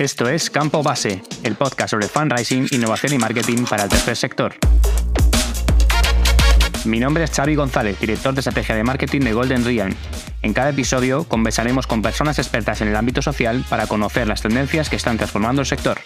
Esto 0.00 0.30
es 0.30 0.48
Campo 0.48 0.82
Base, 0.82 1.20
el 1.42 1.56
podcast 1.56 1.90
sobre 1.90 2.08
fundraising, 2.08 2.68
innovación 2.70 3.12
y 3.12 3.18
marketing 3.18 3.66
para 3.68 3.82
el 3.82 3.90
tercer 3.90 4.16
sector. 4.16 4.54
Mi 6.86 6.98
nombre 6.98 7.24
es 7.24 7.30
Xavi 7.30 7.54
González, 7.54 8.00
director 8.00 8.32
de 8.32 8.40
estrategia 8.40 8.74
de 8.74 8.82
marketing 8.82 9.20
de 9.20 9.34
Golden 9.34 9.62
Rian. 9.62 9.94
En 10.40 10.54
cada 10.54 10.70
episodio 10.70 11.24
conversaremos 11.24 11.86
con 11.86 12.00
personas 12.00 12.38
expertas 12.38 12.80
en 12.80 12.88
el 12.88 12.96
ámbito 12.96 13.20
social 13.20 13.62
para 13.68 13.86
conocer 13.86 14.26
las 14.26 14.40
tendencias 14.40 14.88
que 14.88 14.96
están 14.96 15.18
transformando 15.18 15.60
el 15.60 15.66
sector. 15.66 15.98